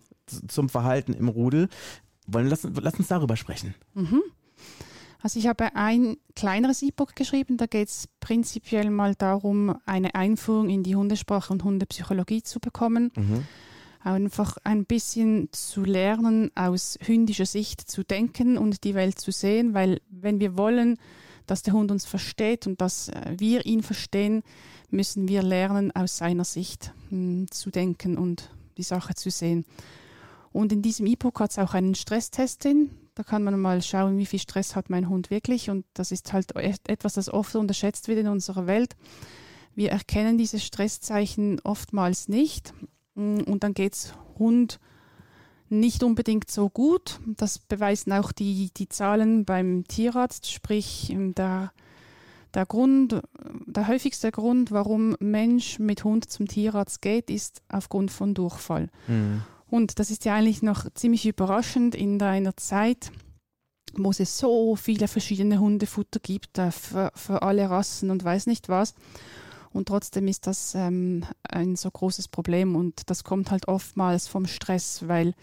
zum 0.47 0.69
Verhalten 0.69 1.13
im 1.13 1.27
Rudel. 1.27 1.69
Wollen, 2.27 2.47
lass, 2.47 2.67
lass 2.81 2.95
uns 2.95 3.07
darüber 3.07 3.37
sprechen. 3.37 3.75
Mhm. 3.93 4.21
Also 5.21 5.39
ich 5.39 5.47
habe 5.47 5.75
ein 5.75 6.17
kleineres 6.35 6.81
E-Book 6.81 7.15
geschrieben, 7.15 7.57
da 7.57 7.65
geht 7.65 7.89
es 7.89 8.07
prinzipiell 8.19 8.89
mal 8.91 9.15
darum, 9.15 9.75
eine 9.85 10.13
Einführung 10.15 10.69
in 10.69 10.83
die 10.83 10.95
Hundesprache 10.95 11.51
und 11.51 11.63
Hundepsychologie 11.63 12.43
zu 12.43 12.59
bekommen. 12.59 13.11
Mhm. 13.15 13.43
Einfach 14.03 14.57
ein 14.63 14.85
bisschen 14.85 15.49
zu 15.51 15.83
lernen, 15.83 16.51
aus 16.55 16.97
hündischer 17.01 17.47
Sicht 17.47 17.81
zu 17.81 18.03
denken 18.03 18.57
und 18.57 18.83
die 18.83 18.93
Welt 18.93 19.19
zu 19.19 19.31
sehen, 19.31 19.73
weil 19.73 20.01
wenn 20.09 20.39
wir 20.39 20.55
wollen, 20.55 20.97
dass 21.47 21.63
der 21.63 21.73
Hund 21.73 21.89
uns 21.91 22.05
versteht 22.05 22.67
und 22.67 22.79
dass 22.81 23.09
äh, 23.09 23.35
wir 23.37 23.65
ihn 23.65 23.81
verstehen, 23.81 24.43
müssen 24.89 25.27
wir 25.27 25.41
lernen, 25.41 25.91
aus 25.95 26.17
seiner 26.17 26.45
Sicht 26.45 26.93
hm, 27.09 27.49
zu 27.49 27.71
denken 27.71 28.17
und 28.17 28.51
die 28.77 28.83
Sache 28.83 29.15
zu 29.15 29.31
sehen. 29.31 29.65
Und 30.51 30.71
in 30.71 30.81
diesem 30.81 31.07
E-Book 31.07 31.39
hat 31.39 31.51
es 31.51 31.59
auch 31.59 31.73
einen 31.73 31.95
Stresstest 31.95 32.63
drin. 32.63 32.91
Da 33.15 33.23
kann 33.23 33.43
man 33.43 33.59
mal 33.59 33.81
schauen, 33.81 34.17
wie 34.17 34.25
viel 34.25 34.39
Stress 34.39 34.75
hat 34.75 34.89
mein 34.89 35.09
Hund 35.09 35.29
wirklich. 35.29 35.69
Und 35.69 35.85
das 35.93 36.11
ist 36.11 36.31
halt 36.33 36.55
etwas, 36.55 37.15
das 37.15 37.29
oft 37.29 37.55
unterschätzt 37.55 38.07
wird 38.07 38.19
in 38.19 38.27
unserer 38.27 38.67
Welt. 38.67 38.95
Wir 39.75 39.91
erkennen 39.91 40.37
diese 40.37 40.59
Stresszeichen 40.59 41.59
oftmals 41.63 42.27
nicht. 42.27 42.73
Hm, 43.15 43.43
und 43.43 43.63
dann 43.63 43.73
geht 43.73 43.93
es 43.93 44.13
Hund 44.37 44.79
nicht 45.69 46.03
unbedingt 46.03 46.49
so 46.49 46.69
gut. 46.69 47.19
Das 47.25 47.59
beweisen 47.59 48.13
auch 48.13 48.31
die, 48.31 48.71
die 48.75 48.89
Zahlen 48.89 49.45
beim 49.45 49.85
Tierarzt, 49.87 50.51
sprich 50.51 51.09
ähm, 51.11 51.35
der, 51.35 51.71
der 52.53 52.65
Grund, 52.65 53.21
der 53.65 53.87
häufigste 53.87 54.31
Grund, 54.31 54.71
warum 54.71 55.15
Mensch 55.19 55.79
mit 55.79 56.03
Hund 56.03 56.29
zum 56.29 56.47
Tierarzt 56.47 57.01
geht, 57.01 57.29
ist 57.29 57.61
aufgrund 57.69 58.11
von 58.11 58.33
Durchfall. 58.33 58.89
Mhm. 59.07 59.41
Und 59.69 59.99
das 59.99 60.11
ist 60.11 60.25
ja 60.25 60.35
eigentlich 60.35 60.61
noch 60.61 60.85
ziemlich 60.93 61.25
überraschend 61.25 61.93
in 61.93 62.21
einer 62.21 62.55
Zeit, 62.55 63.11
wo 63.93 64.11
es 64.11 64.37
so 64.37 64.75
viele 64.75 65.07
verschiedene 65.07 65.59
Hundefutter 65.59 66.19
gibt, 66.19 66.57
äh, 66.57 66.71
für, 66.71 67.11
für 67.15 67.41
alle 67.41 67.69
Rassen 67.69 68.09
und 68.09 68.23
weiß 68.23 68.47
nicht 68.47 68.69
was. 68.69 68.93
Und 69.73 69.87
trotzdem 69.87 70.27
ist 70.27 70.47
das 70.47 70.75
ähm, 70.75 71.25
ein 71.43 71.75
so 71.75 71.89
großes 71.89 72.27
Problem 72.27 72.75
und 72.75 73.09
das 73.09 73.23
kommt 73.23 73.51
halt 73.51 73.67
oftmals 73.67 74.27
vom 74.27 74.47
Stress, 74.47 75.07
weil, 75.07 75.33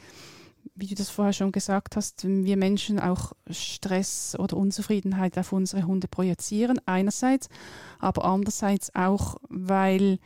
wie 0.75 0.87
du 0.87 0.95
das 0.95 1.11
vorher 1.11 1.33
schon 1.33 1.53
gesagt 1.53 1.97
hast, 1.97 2.25
wir 2.25 2.57
Menschen 2.57 2.99
auch 2.99 3.33
Stress 3.51 4.37
oder 4.39 4.57
Unzufriedenheit 4.57 5.39
auf 5.39 5.53
unsere 5.53 5.87
Hunde 5.87 6.09
projizieren, 6.09 6.81
einerseits, 6.87 7.49
aber 7.99 8.25
andererseits 8.25 8.95
auch, 8.95 9.37
weil 9.49 10.19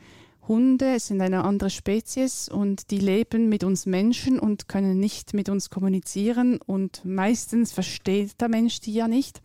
Hunde 0.49 0.99
sind 0.99 1.21
eine 1.21 1.43
andere 1.43 1.69
Spezies 1.69 2.49
und 2.49 2.89
die 2.89 2.97
leben 2.97 3.49
mit 3.49 3.63
uns 3.63 3.85
Menschen 3.85 4.39
und 4.39 4.67
können 4.67 4.99
nicht 4.99 5.35
mit 5.35 5.47
uns 5.47 5.69
kommunizieren 5.69 6.59
und 6.59 7.05
meistens 7.05 7.71
versteht 7.71 8.41
der 8.41 8.49
Mensch 8.49 8.79
die 8.79 8.93
ja 8.93 9.07
nicht. 9.07 9.41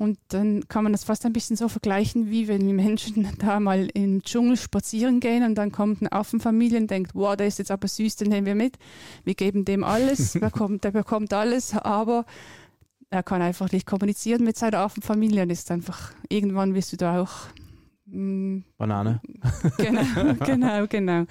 Und 0.00 0.18
dann 0.28 0.66
kann 0.66 0.82
man 0.82 0.92
das 0.92 1.04
fast 1.04 1.26
ein 1.26 1.34
bisschen 1.34 1.56
so 1.56 1.68
vergleichen, 1.68 2.30
wie 2.30 2.48
wenn 2.48 2.66
wir 2.66 2.72
Menschen 2.72 3.28
da 3.38 3.60
mal 3.60 3.90
im 3.92 4.22
Dschungel 4.22 4.56
spazieren 4.56 5.20
gehen 5.20 5.44
und 5.44 5.56
dann 5.56 5.72
kommt 5.72 6.00
eine 6.00 6.10
Affenfamilie 6.10 6.78
und 6.78 6.90
denkt, 6.90 7.14
wow, 7.14 7.36
der 7.36 7.48
ist 7.48 7.58
jetzt 7.58 7.70
aber 7.70 7.86
süß, 7.86 8.16
den 8.16 8.30
nehmen 8.30 8.46
wir 8.46 8.54
mit. 8.54 8.78
Wir 9.24 9.34
geben 9.34 9.66
dem 9.66 9.84
alles, 9.84 10.32
bekommt, 10.40 10.84
der 10.84 10.92
bekommt 10.92 11.34
alles, 11.34 11.76
aber 11.76 12.24
er 13.10 13.22
kann 13.22 13.42
einfach 13.42 13.70
nicht 13.72 13.86
kommunizieren 13.86 14.42
mit 14.42 14.56
seiner 14.56 14.78
Affenfamilie 14.78 15.42
und 15.42 15.50
ist 15.50 15.70
einfach, 15.70 16.14
irgendwann 16.30 16.74
wirst 16.74 16.94
du 16.94 16.96
da 16.96 17.20
auch. 17.20 17.48
Banane. 18.10 19.20
Genau, 19.76 20.34
genau, 20.44 20.86
genau. 20.86 21.24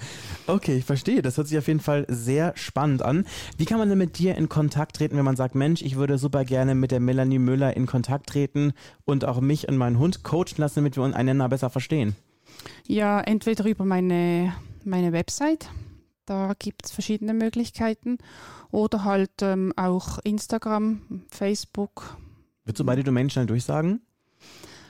Okay, 0.48 0.78
ich 0.78 0.86
verstehe. 0.86 1.22
Das 1.22 1.38
hört 1.38 1.48
sich 1.48 1.58
auf 1.58 1.68
jeden 1.68 1.80
Fall 1.80 2.06
sehr 2.08 2.54
spannend 2.56 3.02
an. 3.02 3.26
Wie 3.58 3.66
kann 3.66 3.80
man 3.80 3.90
denn 3.90 3.98
mit 3.98 4.18
dir 4.18 4.36
in 4.36 4.50
Kontakt 4.50 4.96
treten, 4.96 5.18
wenn 5.18 5.26
man 5.26 5.36
sagt, 5.36 5.56
Mensch, 5.56 5.82
ich 5.82 5.96
würde 5.96 6.18
super 6.18 6.46
gerne 6.46 6.76
mit 6.76 6.92
der 6.92 7.00
Melanie 7.00 7.40
Müller 7.40 7.76
in 7.76 7.86
Kontakt 7.86 8.28
treten 8.28 8.74
und 9.06 9.26
auch 9.26 9.42
mich 9.42 9.68
und 9.68 9.78
meinen 9.78 10.00
Hund 10.00 10.24
coachen 10.24 10.58
lassen, 10.58 10.76
damit 10.80 10.98
wir 10.98 11.04
einander 11.04 11.50
besser 11.50 11.70
verstehen? 11.70 12.16
Ja, 12.88 13.22
entweder 13.22 13.66
über 13.66 13.86
meine, 13.86 14.54
meine 14.84 15.12
Website, 15.12 15.70
da 16.26 16.54
gibt 16.58 16.86
es 16.86 16.92
verschiedene 16.92 17.34
Möglichkeiten, 17.34 18.18
oder 18.72 19.04
halt 19.04 19.42
ähm, 19.42 19.74
auch 19.76 20.20
Instagram, 20.20 21.02
Facebook. 21.32 22.18
Willst 22.66 22.80
du 22.80 22.86
beide 22.86 23.04
Domains 23.04 23.34
schnell 23.34 23.48
durchsagen? 23.48 24.02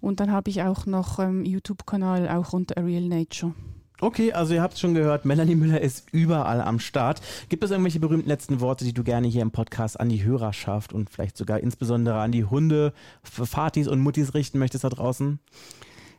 Und 0.00 0.20
dann 0.20 0.32
habe 0.32 0.48
ich 0.48 0.62
auch 0.62 0.86
noch 0.86 1.18
ähm, 1.18 1.44
YouTube-Kanal 1.44 2.30
auch 2.30 2.54
unter 2.54 2.78
A 2.78 2.80
Real 2.80 3.06
Nature. 3.06 3.52
Okay, 4.00 4.32
also 4.32 4.52
ihr 4.52 4.62
habt 4.62 4.74
es 4.74 4.80
schon 4.80 4.92
gehört, 4.92 5.24
Melanie 5.24 5.54
Müller 5.54 5.80
ist 5.80 6.06
überall 6.12 6.60
am 6.60 6.78
Start. 6.78 7.22
Gibt 7.48 7.64
es 7.64 7.70
irgendwelche 7.70 7.98
berühmten 7.98 8.28
letzten 8.28 8.60
Worte, 8.60 8.84
die 8.84 8.92
du 8.92 9.02
gerne 9.02 9.26
hier 9.26 9.40
im 9.40 9.52
Podcast 9.52 9.98
an 9.98 10.10
die 10.10 10.22
Hörerschaft 10.22 10.92
und 10.92 11.08
vielleicht 11.08 11.36
sogar 11.36 11.60
insbesondere 11.60 12.20
an 12.20 12.30
die 12.30 12.44
Hunde, 12.44 12.92
Fatis 13.22 13.88
und 13.88 14.00
Muttis 14.00 14.34
richten 14.34 14.58
möchtest 14.58 14.84
da 14.84 14.90
draußen? 14.90 15.38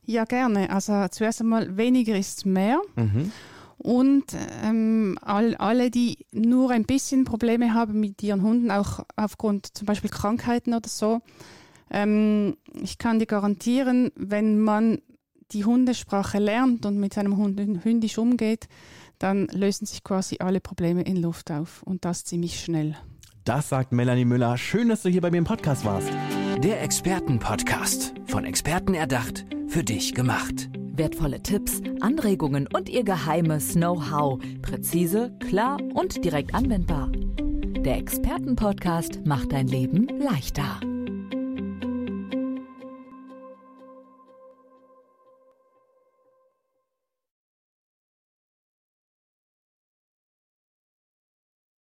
Ja, 0.05 0.23
gerne. 0.23 0.71
Also 0.71 1.07
zuerst 1.11 1.41
einmal, 1.41 1.77
weniger 1.77 2.17
ist 2.17 2.45
mehr. 2.45 2.79
Mhm. 2.95 3.31
Und 3.77 4.25
ähm, 4.63 5.19
all, 5.21 5.55
alle, 5.55 5.91
die 5.91 6.25
nur 6.31 6.71
ein 6.71 6.85
bisschen 6.85 7.25
Probleme 7.25 7.75
haben 7.75 7.99
mit 7.99 8.23
ihren 8.23 8.41
Hunden, 8.41 8.71
auch 8.71 9.05
aufgrund 9.15 9.77
zum 9.77 9.85
Beispiel 9.85 10.09
Krankheiten 10.09 10.73
oder 10.73 10.89
so, 10.89 11.21
ähm, 11.91 12.57
ich 12.73 12.97
kann 12.97 13.19
dir 13.19 13.27
garantieren, 13.27 14.11
wenn 14.15 14.59
man 14.59 14.99
die 15.51 15.65
Hundesprache 15.65 16.39
lernt 16.39 16.85
und 16.85 16.97
mit 16.99 17.13
seinem 17.13 17.37
Hund 17.37 17.59
hündisch 17.59 18.17
umgeht, 18.17 18.67
dann 19.19 19.47
lösen 19.47 19.85
sich 19.85 20.03
quasi 20.03 20.37
alle 20.39 20.59
Probleme 20.59 21.01
in 21.03 21.17
Luft 21.17 21.51
auf 21.51 21.83
und 21.83 22.05
das 22.05 22.23
ziemlich 22.25 22.59
schnell. 22.59 22.95
Das 23.43 23.69
sagt 23.69 23.93
Melanie 23.93 24.25
Müller. 24.25 24.57
Schön, 24.57 24.89
dass 24.89 25.03
du 25.03 25.09
hier 25.09 25.21
bei 25.21 25.31
mir 25.31 25.37
im 25.37 25.45
Podcast 25.45 25.85
warst. 25.85 26.09
Der 26.63 26.81
Expertenpodcast. 26.81 28.13
Von 28.25 28.43
Experten 28.43 28.93
erdacht, 28.93 29.45
für 29.67 29.83
dich 29.83 30.13
gemacht. 30.13 30.69
Wertvolle 30.75 31.41
Tipps, 31.41 31.81
Anregungen 32.01 32.67
und 32.67 32.89
ihr 32.89 33.03
geheimes 33.03 33.73
Know-how. 33.73 34.39
Präzise, 34.61 35.31
klar 35.47 35.77
und 35.93 36.25
direkt 36.25 36.53
anwendbar. 36.53 37.09
Der 37.85 37.97
Expertenpodcast 37.97 39.25
macht 39.25 39.53
dein 39.53 39.67
Leben 39.67 40.07
leichter. 40.19 40.81